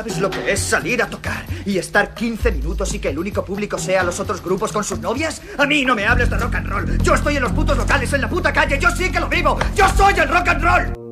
¿Sabes 0.05 0.21
lo 0.21 0.29
que 0.29 0.53
es 0.53 0.61
salir 0.61 1.03
a 1.03 1.09
tocar 1.09 1.47
y 1.65 1.79
estar 1.79 2.13
15 2.13 2.53
minutos 2.53 2.93
y 2.93 2.99
que 2.99 3.09
el 3.09 3.19
único 3.19 3.43
público 3.43 3.79
sea 3.79 4.03
los 4.03 4.21
otros 4.21 4.43
grupos 4.43 4.71
con 4.71 4.85
sus 4.85 4.99
novias? 4.99 5.41
A 5.57 5.65
mí 5.65 5.83
no 5.83 5.95
me 5.95 6.05
hables 6.05 6.29
de 6.29 6.37
rock 6.37 6.57
and 6.57 6.69
roll. 6.69 6.99
Yo 6.99 7.15
estoy 7.15 7.37
en 7.37 7.43
los 7.43 7.53
putos 7.53 7.75
locales, 7.75 8.13
en 8.13 8.21
la 8.21 8.29
puta 8.29 8.53
calle. 8.53 8.79
Yo 8.79 8.91
sí 8.91 9.11
que 9.11 9.19
lo 9.19 9.31
vivo. 9.31 9.59
Yo 9.75 9.89
soy 9.97 10.13
el 10.19 10.29
rock 10.29 10.49
and 10.49 10.63
roll. 10.63 11.04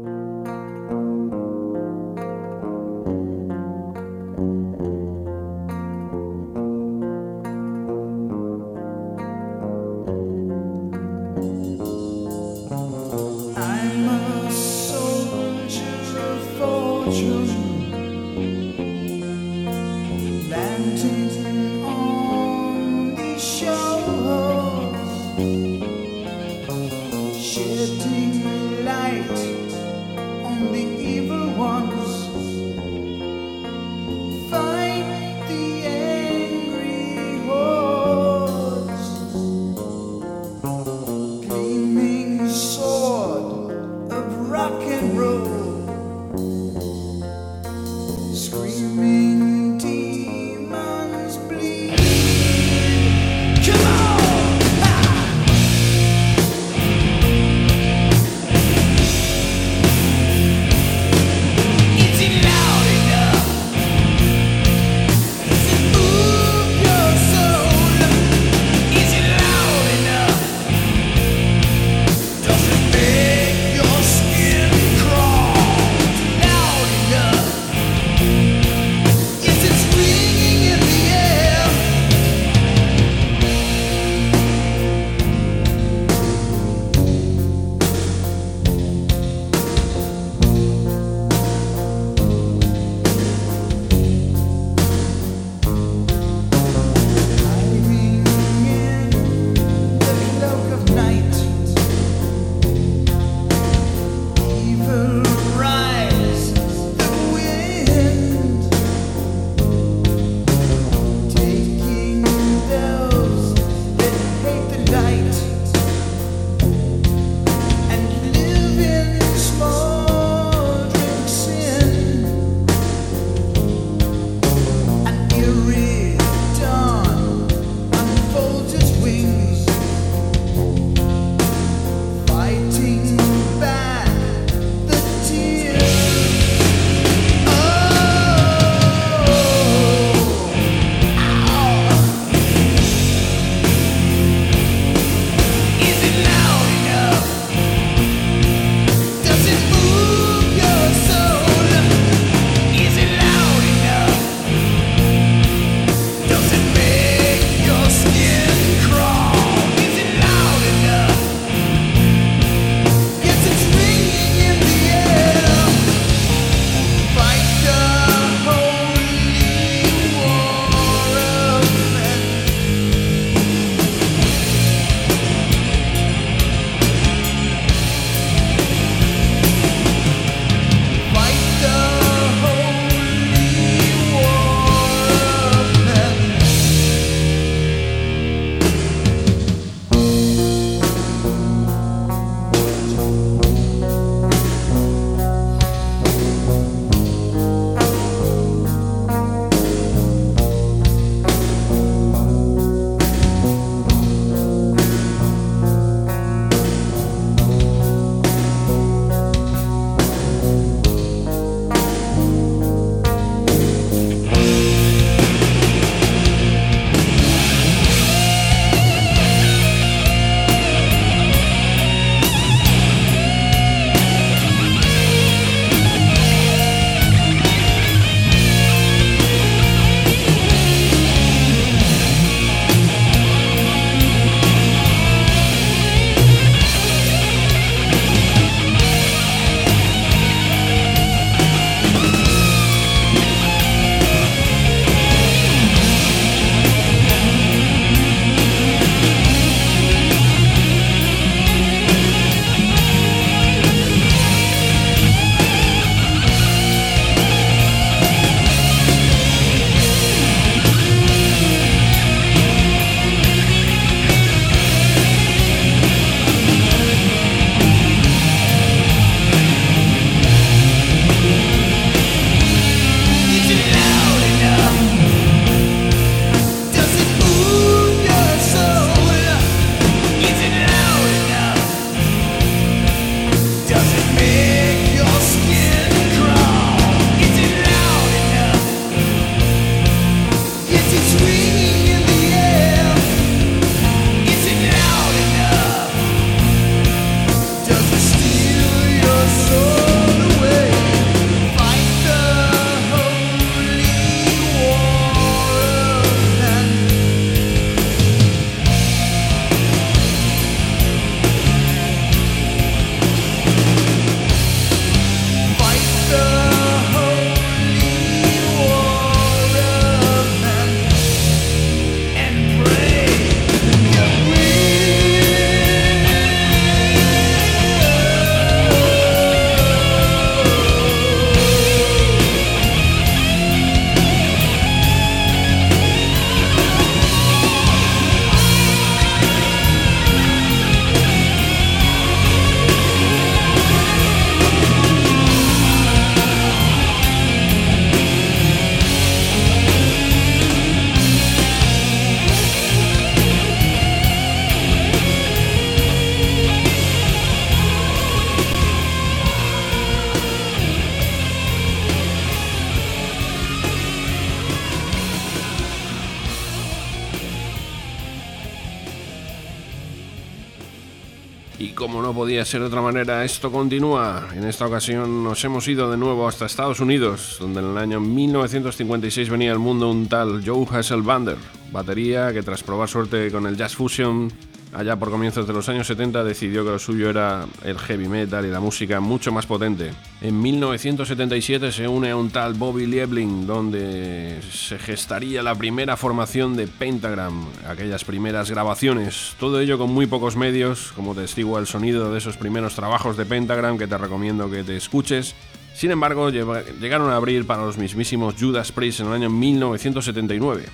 Ser 372.52 372.60
de 372.60 372.66
otra 372.66 372.82
manera, 372.82 373.24
esto 373.24 373.50
continúa. 373.50 374.28
En 374.36 374.44
esta 374.44 374.66
ocasión 374.66 375.24
nos 375.24 375.42
hemos 375.42 375.66
ido 375.68 375.90
de 375.90 375.96
nuevo 375.96 376.28
hasta 376.28 376.44
Estados 376.44 376.80
Unidos, 376.80 377.38
donde 377.40 377.60
en 377.60 377.70
el 377.70 377.78
año 377.78 377.98
1956 377.98 379.30
venía 379.30 379.52
al 379.52 379.58
mundo 379.58 379.90
un 379.90 380.06
tal 380.06 380.42
Joe 380.44 380.66
Hasselbander, 380.70 381.38
batería 381.72 382.30
que 382.30 382.42
tras 382.42 382.62
probar 382.62 382.90
suerte 382.90 383.30
con 383.30 383.46
el 383.46 383.56
Jazz 383.56 383.74
Fusion 383.74 384.30
allá 384.72 384.96
por 384.96 385.10
comienzos 385.10 385.46
de 385.46 385.52
los 385.52 385.68
años 385.68 385.86
70 385.86 386.24
decidió 386.24 386.64
que 386.64 386.70
lo 386.70 386.78
suyo 386.78 387.10
era 387.10 387.46
el 387.64 387.78
heavy 387.78 388.08
metal 388.08 388.44
y 388.46 388.50
la 388.50 388.60
música 388.60 389.00
mucho 389.00 389.32
más 389.32 389.46
potente. 389.46 389.92
En 390.20 390.40
1977 390.40 391.72
se 391.72 391.88
une 391.88 392.10
a 392.10 392.16
un 392.16 392.30
tal 392.30 392.54
Bobby 392.54 392.86
Liebling, 392.86 393.46
donde 393.46 394.40
se 394.50 394.78
gestaría 394.78 395.42
la 395.42 395.54
primera 395.54 395.96
formación 395.96 396.56
de 396.56 396.66
Pentagram, 396.66 397.44
aquellas 397.68 398.04
primeras 398.04 398.50
grabaciones. 398.50 399.36
Todo 399.38 399.60
ello 399.60 399.78
con 399.78 399.92
muy 399.92 400.06
pocos 400.06 400.36
medios, 400.36 400.92
como 400.96 401.14
testigo 401.14 401.58
el 401.58 401.66
sonido 401.66 402.12
de 402.12 402.18
esos 402.18 402.36
primeros 402.36 402.74
trabajos 402.74 403.16
de 403.16 403.26
Pentagram 403.26 403.78
que 403.78 403.86
te 403.86 403.98
recomiendo 403.98 404.50
que 404.50 404.64
te 404.64 404.76
escuches. 404.76 405.34
Sin 405.74 405.90
embargo, 405.90 406.30
llegaron 406.30 407.10
a 407.10 407.16
abrir 407.16 407.46
para 407.46 407.64
los 407.64 407.78
mismísimos 407.78 408.34
Judas 408.38 408.72
Priest 408.72 409.00
en 409.00 409.06
el 409.06 409.12
año 409.14 409.30
1979. 409.30 410.64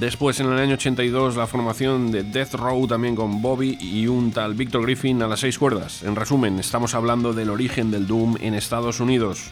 Después, 0.00 0.40
en 0.40 0.46
el 0.46 0.58
año 0.58 0.76
82, 0.76 1.36
la 1.36 1.46
formación 1.46 2.10
de 2.10 2.22
Death 2.22 2.54
Row 2.54 2.86
también 2.86 3.14
con 3.14 3.42
Bobby 3.42 3.76
y 3.78 4.06
un 4.06 4.32
tal 4.32 4.54
Victor 4.54 4.80
Griffin 4.80 5.20
a 5.20 5.28
las 5.28 5.40
seis 5.40 5.58
cuerdas. 5.58 6.02
En 6.02 6.16
resumen, 6.16 6.58
estamos 6.58 6.94
hablando 6.94 7.34
del 7.34 7.50
origen 7.50 7.90
del 7.90 8.06
Doom 8.06 8.38
en 8.40 8.54
Estados 8.54 8.98
Unidos. 9.00 9.50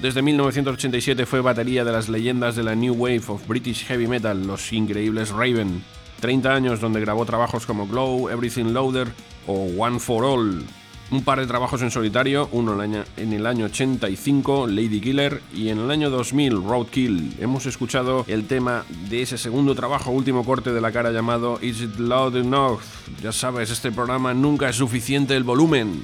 Desde 0.00 0.22
1987 0.22 1.24
fue 1.24 1.40
batería 1.40 1.84
de 1.84 1.92
las 1.92 2.08
leyendas 2.08 2.56
de 2.56 2.64
la 2.64 2.74
New 2.74 2.94
Wave 2.94 3.22
of 3.28 3.46
British 3.46 3.86
Heavy 3.86 4.08
Metal, 4.08 4.44
los 4.44 4.72
increíbles 4.72 5.30
Raven. 5.30 5.84
30 6.18 6.52
años 6.52 6.80
donde 6.80 7.00
grabó 7.00 7.24
trabajos 7.24 7.64
como 7.64 7.86
Glow, 7.86 8.28
Everything 8.28 8.72
Loader 8.72 9.06
o 9.46 9.68
One 9.78 10.00
for 10.00 10.24
All 10.24 10.64
un 11.10 11.22
par 11.22 11.38
de 11.38 11.46
trabajos 11.46 11.82
en 11.82 11.90
solitario, 11.90 12.48
uno 12.52 12.82
en 12.82 13.32
el 13.32 13.46
año 13.46 13.66
85, 13.66 14.66
Lady 14.66 15.00
Killer, 15.00 15.40
y 15.54 15.68
en 15.68 15.78
el 15.78 15.90
año 15.90 16.10
2000, 16.10 16.64
Roadkill. 16.64 17.36
Hemos 17.40 17.66
escuchado 17.66 18.24
el 18.28 18.46
tema 18.46 18.84
de 19.08 19.22
ese 19.22 19.38
segundo 19.38 19.74
trabajo, 19.74 20.10
último 20.10 20.44
corte 20.44 20.72
de 20.72 20.80
la 20.80 20.92
cara 20.92 21.12
llamado 21.12 21.58
Is 21.62 21.80
It 21.80 21.96
Loud 21.98 22.36
Enough? 22.36 22.80
Ya 23.22 23.32
sabes, 23.32 23.70
este 23.70 23.92
programa 23.92 24.34
nunca 24.34 24.68
es 24.68 24.76
suficiente 24.76 25.36
el 25.36 25.44
volumen. 25.44 26.02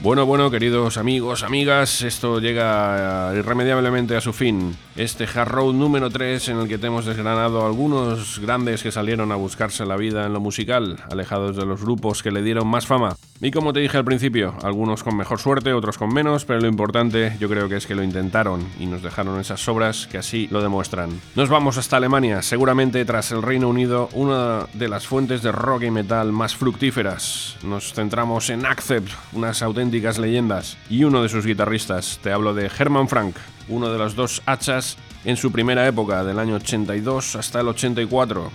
Bueno, 0.00 0.26
bueno, 0.26 0.48
queridos 0.48 0.96
amigos, 0.96 1.42
amigas, 1.42 2.02
esto 2.02 2.38
llega 2.38 3.32
irremediablemente 3.34 4.16
a 4.16 4.20
su 4.20 4.32
fin. 4.32 4.76
Este 4.94 5.24
Hard 5.24 5.48
Road 5.48 5.72
número 5.72 6.08
3 6.08 6.50
en 6.50 6.58
el 6.60 6.68
que 6.68 6.78
te 6.78 6.86
hemos 6.86 7.04
desgranado 7.04 7.66
algunos 7.66 8.38
grandes 8.38 8.84
que 8.84 8.92
salieron 8.92 9.32
a 9.32 9.34
buscarse 9.36 9.84
la 9.84 9.96
vida 9.96 10.24
en 10.24 10.34
lo 10.34 10.40
musical, 10.40 10.98
alejados 11.10 11.56
de 11.56 11.66
los 11.66 11.82
grupos 11.82 12.22
que 12.22 12.30
le 12.30 12.42
dieron 12.42 12.68
más 12.68 12.86
fama. 12.86 13.16
Y 13.40 13.50
como 13.50 13.72
te 13.72 13.80
dije 13.80 13.96
al 13.96 14.04
principio, 14.04 14.54
algunos 14.62 15.02
con 15.02 15.16
mejor 15.16 15.40
suerte, 15.40 15.72
otros 15.72 15.98
con 15.98 16.14
menos, 16.14 16.44
pero 16.44 16.60
lo 16.60 16.68
importante 16.68 17.36
yo 17.40 17.48
creo 17.48 17.68
que 17.68 17.76
es 17.76 17.86
que 17.86 17.96
lo 17.96 18.04
intentaron 18.04 18.68
y 18.78 18.86
nos 18.86 19.02
dejaron 19.02 19.40
esas 19.40 19.66
obras 19.68 20.06
que 20.06 20.18
así 20.18 20.46
lo 20.52 20.62
demuestran. 20.62 21.20
Nos 21.34 21.48
vamos 21.48 21.76
hasta 21.76 21.96
Alemania, 21.96 22.42
seguramente 22.42 23.04
tras 23.04 23.32
el 23.32 23.42
Reino 23.42 23.68
Unido, 23.68 24.08
una 24.12 24.66
de 24.74 24.88
las 24.88 25.08
fuentes 25.08 25.42
de 25.42 25.50
rock 25.50 25.82
y 25.82 25.90
metal 25.90 26.30
más 26.30 26.54
fructíferas. 26.54 27.56
Nos 27.64 27.92
centramos 27.92 28.50
en 28.50 28.64
Accept, 28.64 29.10
unas 29.32 29.60
auténticas 29.62 29.87
leyendas, 29.90 30.76
y 30.88 31.04
uno 31.04 31.22
de 31.22 31.28
sus 31.28 31.46
guitarristas, 31.46 32.20
te 32.22 32.32
hablo 32.32 32.54
de 32.54 32.70
Herman 32.78 33.08
Frank, 33.08 33.36
uno 33.68 33.90
de 33.90 33.98
los 33.98 34.14
dos 34.14 34.42
hachas 34.46 34.96
en 35.24 35.36
su 35.36 35.52
primera 35.52 35.86
época, 35.86 36.24
del 36.24 36.38
año 36.38 36.56
82 36.56 37.36
hasta 37.36 37.60
el 37.60 37.68
84, 37.68 38.50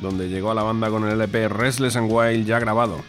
donde 0.00 0.28
llegó 0.28 0.50
a 0.50 0.54
la 0.54 0.62
banda 0.62 0.90
con 0.90 1.04
el 1.04 1.12
LP 1.12 1.48
Restless 1.48 1.96
and 1.96 2.10
Wild 2.10 2.46
ya 2.46 2.58
grabado. 2.58 3.02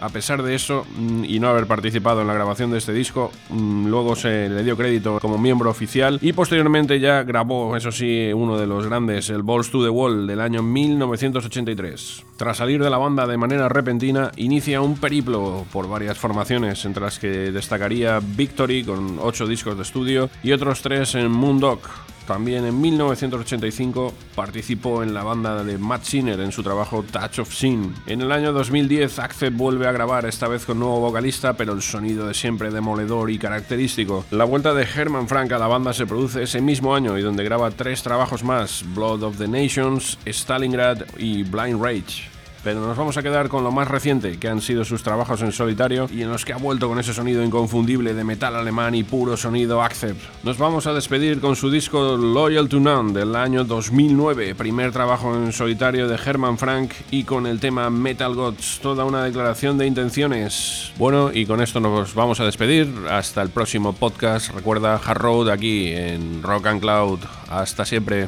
A 0.00 0.10
pesar 0.10 0.42
de 0.42 0.54
eso 0.54 0.86
mm, 0.96 1.24
y 1.24 1.40
no 1.40 1.48
haber 1.48 1.66
participado 1.66 2.20
en 2.20 2.26
la 2.26 2.34
grabación 2.34 2.70
de 2.70 2.78
este 2.78 2.92
disco, 2.92 3.32
mm, 3.48 3.86
luego 3.86 4.14
se 4.14 4.48
le 4.48 4.62
dio 4.62 4.76
crédito 4.76 5.18
como 5.20 5.38
miembro 5.38 5.70
oficial 5.70 6.18
y 6.20 6.32
posteriormente 6.32 7.00
ya 7.00 7.22
grabó, 7.22 7.76
eso 7.76 7.90
sí, 7.90 8.30
uno 8.34 8.58
de 8.58 8.66
los 8.66 8.86
grandes, 8.86 9.30
el 9.30 9.42
Balls 9.42 9.70
to 9.70 9.82
the 9.82 9.88
Wall 9.88 10.26
del 10.26 10.40
año 10.40 10.62
1983. 10.62 12.24
Tras 12.36 12.58
salir 12.58 12.82
de 12.82 12.90
la 12.90 12.98
banda 12.98 13.26
de 13.26 13.38
manera 13.38 13.68
repentina, 13.68 14.32
inicia 14.36 14.82
un 14.82 14.96
periplo 14.98 15.64
por 15.72 15.88
varias 15.88 16.18
formaciones, 16.18 16.84
entre 16.84 17.02
las 17.02 17.18
que 17.18 17.50
destacaría 17.50 18.20
Victory 18.20 18.84
con 18.84 19.18
8 19.20 19.46
discos 19.46 19.76
de 19.76 19.82
estudio 19.82 20.28
y 20.42 20.52
otros 20.52 20.82
3 20.82 21.14
en 21.16 21.30
Moondog 21.30 21.80
también 22.26 22.64
en 22.64 22.80
1985 22.80 24.12
participó 24.34 25.04
en 25.04 25.14
la 25.14 25.22
banda 25.22 25.62
de 25.62 25.78
Matt 25.78 26.02
Sinner 26.02 26.40
en 26.40 26.50
su 26.50 26.62
trabajo 26.62 27.04
Touch 27.04 27.38
of 27.38 27.54
Sin. 27.54 27.94
En 28.06 28.20
el 28.20 28.32
año 28.32 28.52
2010 28.52 29.18
Accept 29.20 29.56
grabar, 29.92 30.26
esta 30.26 30.48
vez 30.48 30.64
con 30.64 30.78
nuevo 30.78 31.00
vocalista, 31.00 31.54
pero 31.54 31.72
el 31.72 31.82
sonido 31.82 32.26
de 32.26 32.34
siempre 32.34 32.70
demoledor 32.70 33.30
y 33.30 33.38
característico. 33.38 34.24
La 34.30 34.44
vuelta 34.44 34.74
de 34.74 34.84
Herman 34.84 35.28
Frank 35.28 35.52
a 35.52 35.58
la 35.58 35.66
banda 35.66 35.92
se 35.92 36.06
produce 36.06 36.42
ese 36.42 36.60
mismo 36.60 36.94
año 36.94 37.18
y 37.18 37.22
donde 37.22 37.44
graba 37.44 37.70
tres 37.70 38.02
trabajos 38.02 38.44
más, 38.44 38.84
Blood 38.94 39.22
of 39.22 39.38
the 39.38 39.48
Nations, 39.48 40.18
Stalingrad 40.26 41.02
y 41.18 41.42
Blind 41.42 41.82
Rage 41.82 42.35
pero 42.66 42.80
nos 42.80 42.96
vamos 42.96 43.16
a 43.16 43.22
quedar 43.22 43.48
con 43.48 43.62
lo 43.62 43.70
más 43.70 43.86
reciente, 43.86 44.40
que 44.40 44.48
han 44.48 44.60
sido 44.60 44.84
sus 44.84 45.04
trabajos 45.04 45.40
en 45.40 45.52
solitario 45.52 46.08
y 46.12 46.22
en 46.22 46.30
los 46.30 46.44
que 46.44 46.52
ha 46.52 46.56
vuelto 46.56 46.88
con 46.88 46.98
ese 46.98 47.14
sonido 47.14 47.44
inconfundible 47.44 48.12
de 48.12 48.24
metal 48.24 48.56
alemán 48.56 48.96
y 48.96 49.04
puro 49.04 49.36
sonido 49.36 49.80
Accept. 49.84 50.20
Nos 50.42 50.58
vamos 50.58 50.88
a 50.88 50.92
despedir 50.92 51.40
con 51.40 51.54
su 51.54 51.70
disco 51.70 52.16
Loyal 52.16 52.68
to 52.68 52.80
None 52.80 53.12
del 53.12 53.36
año 53.36 53.62
2009, 53.62 54.56
primer 54.56 54.90
trabajo 54.90 55.32
en 55.36 55.52
solitario 55.52 56.08
de 56.08 56.16
Herman 56.16 56.58
Frank 56.58 56.90
y 57.12 57.22
con 57.22 57.46
el 57.46 57.60
tema 57.60 57.88
Metal 57.88 58.34
Gods, 58.34 58.80
toda 58.82 59.04
una 59.04 59.22
declaración 59.22 59.78
de 59.78 59.86
intenciones. 59.86 60.90
Bueno, 60.98 61.30
y 61.32 61.46
con 61.46 61.62
esto 61.62 61.78
nos 61.78 62.16
vamos 62.16 62.40
a 62.40 62.44
despedir. 62.46 62.92
Hasta 63.08 63.42
el 63.42 63.50
próximo 63.50 63.92
podcast. 63.92 64.52
Recuerda 64.52 64.96
Hard 64.96 65.18
Road 65.20 65.50
aquí 65.50 65.92
en 65.92 66.42
Rock 66.42 66.66
and 66.66 66.80
Cloud. 66.80 67.20
Hasta 67.48 67.84
siempre. 67.84 68.26